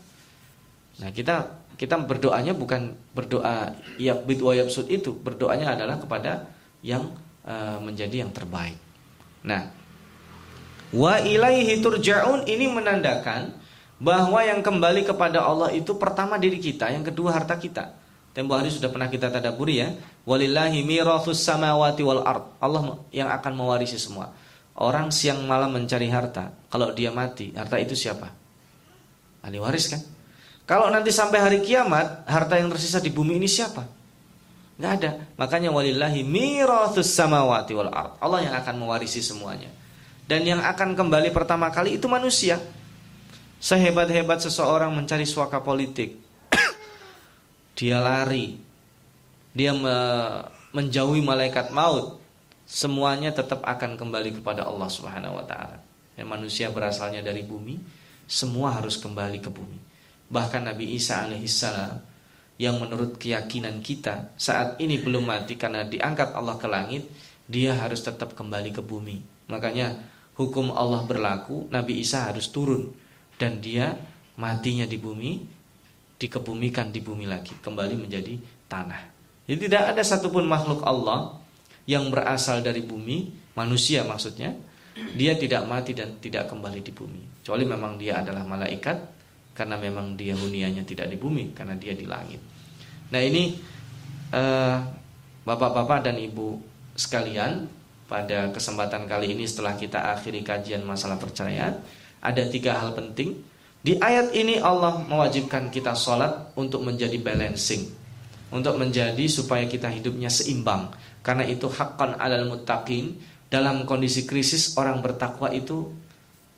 Nah, 1.03 1.09
kita 1.11 1.51
kita 1.75 1.99
berdoanya 1.99 2.55
bukan 2.55 2.95
berdoa 3.11 3.75
yakbid 3.99 4.39
wa 4.39 4.55
yabsud 4.55 4.87
itu, 4.87 5.11
berdoanya 5.11 5.75
adalah 5.75 5.99
kepada 5.99 6.47
yang 6.79 7.11
uh, 7.43 7.83
menjadi 7.83 8.23
yang 8.23 8.31
terbaik. 8.31 8.79
Nah, 9.43 9.67
wa 10.95 11.19
ilaihi 11.19 11.83
turja'un 11.83 12.47
ini 12.47 12.71
menandakan 12.71 13.51
bahwa 13.99 14.39
yang 14.39 14.63
kembali 14.63 15.03
kepada 15.03 15.43
Allah 15.43 15.75
itu 15.75 15.99
pertama 15.99 16.39
diri 16.39 16.59
kita, 16.59 16.87
yang 16.87 17.03
kedua 17.03 17.35
harta 17.35 17.59
kita. 17.59 18.02
Tempo 18.33 18.57
hari 18.57 18.73
sudah 18.73 18.89
pernah 18.89 19.13
kita 19.13 19.29
tadaburi 19.29 19.85
ya. 19.85 19.93
Walillahi 20.25 20.81
mirathus 20.81 21.45
samawati 21.45 22.01
wal 22.01 22.25
ard. 22.25 22.57
Allah 22.57 22.97
yang 23.13 23.29
akan 23.29 23.53
mewarisi 23.53 24.01
semua. 24.01 24.33
Orang 24.73 25.13
siang 25.13 25.45
malam 25.45 25.69
mencari 25.69 26.09
harta, 26.09 26.49
kalau 26.73 26.89
dia 26.97 27.13
mati, 27.13 27.53
harta 27.53 27.77
itu 27.77 27.93
siapa? 27.93 28.25
Ahli 29.45 29.61
waris 29.61 29.85
kan? 29.85 30.01
Kalau 30.65 30.89
nanti 30.89 31.13
sampai 31.13 31.37
hari 31.37 31.59
kiamat, 31.61 32.25
harta 32.25 32.57
yang 32.57 32.73
tersisa 32.73 32.97
di 32.97 33.13
bumi 33.13 33.37
ini 33.37 33.45
siapa? 33.45 33.85
Nggak 34.81 34.91
ada. 34.97 35.11
Makanya 35.37 35.69
walillahi 35.69 36.25
mirathus 36.25 37.13
samawati 37.13 37.77
wal 37.77 37.93
ard. 37.93 38.17
Allah 38.17 38.49
yang 38.49 38.55
akan 38.57 38.75
mewarisi 38.81 39.21
semuanya. 39.21 39.69
Dan 40.25 40.41
yang 40.41 40.65
akan 40.65 40.97
kembali 40.97 41.29
pertama 41.29 41.69
kali 41.69 42.01
itu 42.01 42.09
manusia. 42.09 42.57
Sehebat-hebat 43.61 44.41
seseorang 44.41 44.89
mencari 44.89 45.29
suaka 45.29 45.61
politik, 45.61 46.17
dia 47.73 47.97
lari, 48.01 48.57
dia 49.53 49.73
me 49.73 49.95
menjauhi 50.73 51.21
malaikat 51.21 51.69
maut, 51.69 52.17
semuanya 52.65 53.29
tetap 53.29 53.61
akan 53.61 53.93
kembali 53.93 54.41
kepada 54.41 54.65
Allah 54.65 54.89
Subhanahu 54.89 55.37
wa 55.37 55.45
taala. 55.45 55.77
Yang 56.17 56.29
manusia 56.29 56.67
berasalnya 56.73 57.21
dari 57.21 57.45
bumi, 57.45 57.77
semua 58.25 58.73
harus 58.73 58.97
kembali 58.97 59.37
ke 59.37 59.53
bumi. 59.53 59.77
Bahkan 60.33 60.65
Nabi 60.65 60.97
Isa 60.97 61.29
alaihissalam 61.29 62.01
yang 62.57 62.81
menurut 62.81 63.21
keyakinan 63.21 63.81
kita 63.85 64.33
saat 64.37 64.81
ini 64.81 64.97
belum 64.97 65.29
mati 65.29 65.57
karena 65.57 65.85
diangkat 65.85 66.33
Allah 66.33 66.57
ke 66.57 66.65
langit, 66.65 67.05
dia 67.45 67.77
harus 67.77 68.01
tetap 68.01 68.33
kembali 68.33 68.73
ke 68.73 68.81
bumi. 68.81 69.21
Makanya 69.53 69.93
hukum 70.33 70.73
Allah 70.73 71.05
berlaku, 71.05 71.69
Nabi 71.69 72.01
Isa 72.01 72.25
harus 72.29 72.49
turun 72.49 72.89
dan 73.37 73.61
dia 73.61 73.93
matinya 74.37 74.89
di 74.89 74.97
bumi, 74.97 75.52
dikebumikan 76.23 76.95
di 76.95 77.03
bumi 77.03 77.27
lagi, 77.27 77.51
kembali 77.59 77.99
menjadi 77.99 78.39
tanah. 78.71 79.01
Jadi 79.43 79.67
tidak 79.67 79.83
ada 79.91 80.01
satupun 80.01 80.47
makhluk 80.47 80.79
Allah 80.87 81.35
yang 81.83 82.07
berasal 82.07 82.63
dari 82.63 82.79
bumi, 82.79 83.27
manusia 83.59 84.07
maksudnya, 84.07 84.55
dia 84.95 85.35
tidak 85.35 85.67
mati 85.67 85.91
dan 85.91 86.15
tidak 86.23 86.47
kembali 86.47 86.79
di 86.79 86.95
bumi. 86.95 87.43
Kecuali 87.43 87.67
memang 87.67 87.99
dia 87.99 88.23
adalah 88.23 88.47
malaikat 88.47 88.97
karena 89.51 89.75
memang 89.77 90.15
dia 90.15 90.33
hunianya 90.33 90.87
tidak 90.87 91.11
di 91.11 91.17
bumi 91.19 91.51
karena 91.51 91.75
dia 91.75 91.93
di 91.93 92.05
langit. 92.07 92.39
Nah 93.11 93.21
ini 93.21 93.53
eh, 94.33 94.77
bapak-bapak 95.43 96.09
dan 96.09 96.17
ibu 96.17 96.57
sekalian 96.95 97.67
pada 98.07 98.53
kesempatan 98.53 99.09
kali 99.09 99.33
ini 99.33 99.49
setelah 99.49 99.73
kita 99.73 100.13
akhiri 100.13 100.45
kajian 100.45 100.85
masalah 100.85 101.17
perceraian 101.17 101.73
ada 102.21 102.43
tiga 102.47 102.77
hal 102.77 102.93
penting 102.93 103.41
di 103.83 103.99
ayat 103.99 104.31
ini 104.31 104.63
Allah 104.63 105.03
mewajibkan 105.03 105.67
kita 105.67 105.91
sholat 105.93 106.55
untuk 106.55 106.87
menjadi 106.87 107.19
balancing 107.19 107.91
untuk 108.53 108.79
menjadi 108.79 109.25
supaya 109.27 109.67
kita 109.67 109.91
hidupnya 109.91 110.31
seimbang 110.31 110.89
karena 111.19 111.43
itu 111.43 111.67
hakkan 111.67 112.15
alal 112.15 112.47
muttaqin 112.47 113.19
dalam 113.53 113.85
kondisi 113.85 114.25
krisis 114.25 114.73
orang 114.81 115.03
bertakwa 115.05 115.53
itu 115.53 115.93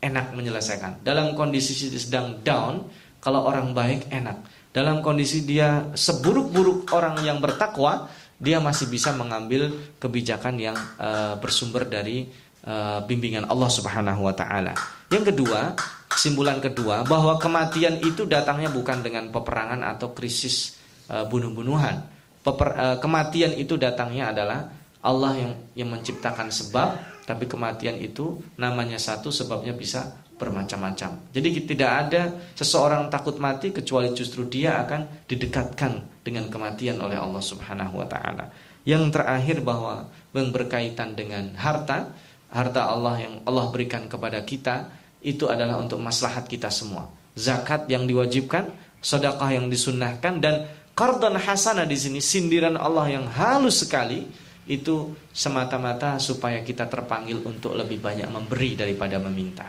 enak 0.05 0.37
menyelesaikan. 0.37 1.01
Dalam 1.01 1.33
kondisi 1.33 1.73
sedang 1.75 2.39
down, 2.45 2.85
kalau 3.19 3.43
orang 3.49 3.73
baik 3.73 4.07
enak. 4.13 4.37
Dalam 4.69 5.01
kondisi 5.01 5.43
dia 5.47 5.91
seburuk-buruk 5.95 6.91
orang 6.93 7.19
yang 7.25 7.39
bertakwa, 7.43 8.07
dia 8.37 8.59
masih 8.63 8.91
bisa 8.91 9.15
mengambil 9.15 9.71
kebijakan 9.97 10.55
yang 10.59 10.77
uh, 10.99 11.39
bersumber 11.39 11.87
dari 11.87 12.27
uh, 12.67 13.01
bimbingan 13.07 13.47
Allah 13.47 13.71
Subhanahu 13.71 14.27
wa 14.27 14.35
taala. 14.35 14.75
Yang 15.13 15.33
kedua, 15.33 15.77
kesimpulan 16.09 16.57
kedua 16.63 17.05
bahwa 17.05 17.37
kematian 17.37 18.01
itu 18.01 18.25
datangnya 18.25 18.71
bukan 18.73 19.05
dengan 19.05 19.29
peperangan 19.29 19.85
atau 19.85 20.15
krisis 20.15 20.79
uh, 21.11 21.27
bunuh-bunuhan. 21.27 22.01
uh, 22.45 22.97
kematian 23.01 23.53
itu 23.57 23.77
datangnya 23.77 24.33
adalah 24.33 24.69
Allah 25.05 25.33
yang 25.37 25.53
yang 25.77 25.89
menciptakan 25.93 26.49
sebab 26.49 26.97
tapi 27.25 27.49
kematian 27.49 27.97
itu 27.97 28.41
namanya 28.57 29.01
satu 29.01 29.33
sebabnya 29.33 29.73
bisa 29.73 30.25
bermacam-macam. 30.35 31.31
Jadi 31.31 31.49
tidak 31.63 31.91
ada 32.07 32.21
seseorang 32.53 33.07
takut 33.07 33.39
mati 33.39 33.71
kecuali 33.71 34.11
justru 34.11 34.45
dia 34.45 34.83
akan 34.83 35.25
didekatkan 35.25 36.21
dengan 36.21 36.51
kematian 36.51 36.99
oleh 36.99 37.15
Allah 37.15 37.41
Subhanahu 37.41 38.03
wa 38.03 38.07
taala. 38.07 38.51
Yang 38.85 39.17
terakhir 39.17 39.65
bahwa 39.65 40.11
yang 40.35 40.53
berkaitan 40.53 41.17
dengan 41.17 41.55
harta, 41.57 42.13
harta 42.55 42.87
Allah 42.87 43.19
yang 43.19 43.43
Allah 43.43 43.67
berikan 43.67 44.07
kepada 44.07 44.39
kita 44.47 44.87
itu 45.19 45.51
adalah 45.51 45.75
untuk 45.75 45.99
maslahat 45.99 46.47
kita 46.47 46.71
semua. 46.71 47.11
Zakat 47.35 47.91
yang 47.91 48.07
diwajibkan, 48.07 48.71
sedekah 49.03 49.51
yang 49.51 49.67
disunnahkan 49.67 50.39
dan 50.39 50.63
qardhan 50.95 51.35
hasanah 51.35 51.83
di 51.83 51.99
sini 51.99 52.23
sindiran 52.23 52.79
Allah 52.79 53.11
yang 53.11 53.27
halus 53.27 53.83
sekali 53.83 54.23
itu 54.65 55.13
semata-mata 55.35 56.15
supaya 56.17 56.63
kita 56.63 56.87
terpanggil 56.87 57.43
untuk 57.43 57.75
lebih 57.75 57.99
banyak 57.99 58.31
memberi 58.31 58.79
daripada 58.79 59.19
meminta. 59.19 59.67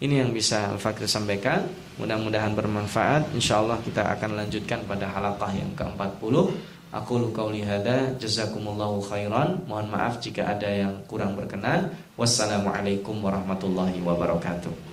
Ini 0.00 0.24
yang 0.24 0.32
bisa 0.32 0.72
Al-Fakir 0.72 1.04
sampaikan. 1.04 1.68
Mudah-mudahan 2.00 2.56
bermanfaat. 2.56 3.36
Insya 3.36 3.60
Allah 3.60 3.76
kita 3.84 4.08
akan 4.16 4.32
lanjutkan 4.32 4.80
pada 4.88 5.12
halaqah 5.12 5.52
yang 5.52 5.76
ke-40. 5.76 6.34
Aku 6.90 7.30
qauli 7.30 7.62
hada 7.62 8.18
jazakumullahu 8.18 8.98
khairan. 9.06 9.62
Mohon 9.70 9.94
maaf 9.94 10.18
jika 10.18 10.42
ada 10.42 10.66
yang 10.66 11.06
kurang 11.06 11.38
berkenan. 11.38 11.94
Wassalamualaikum 12.18 13.22
warahmatullahi 13.22 14.02
wabarakatuh. 14.02 14.89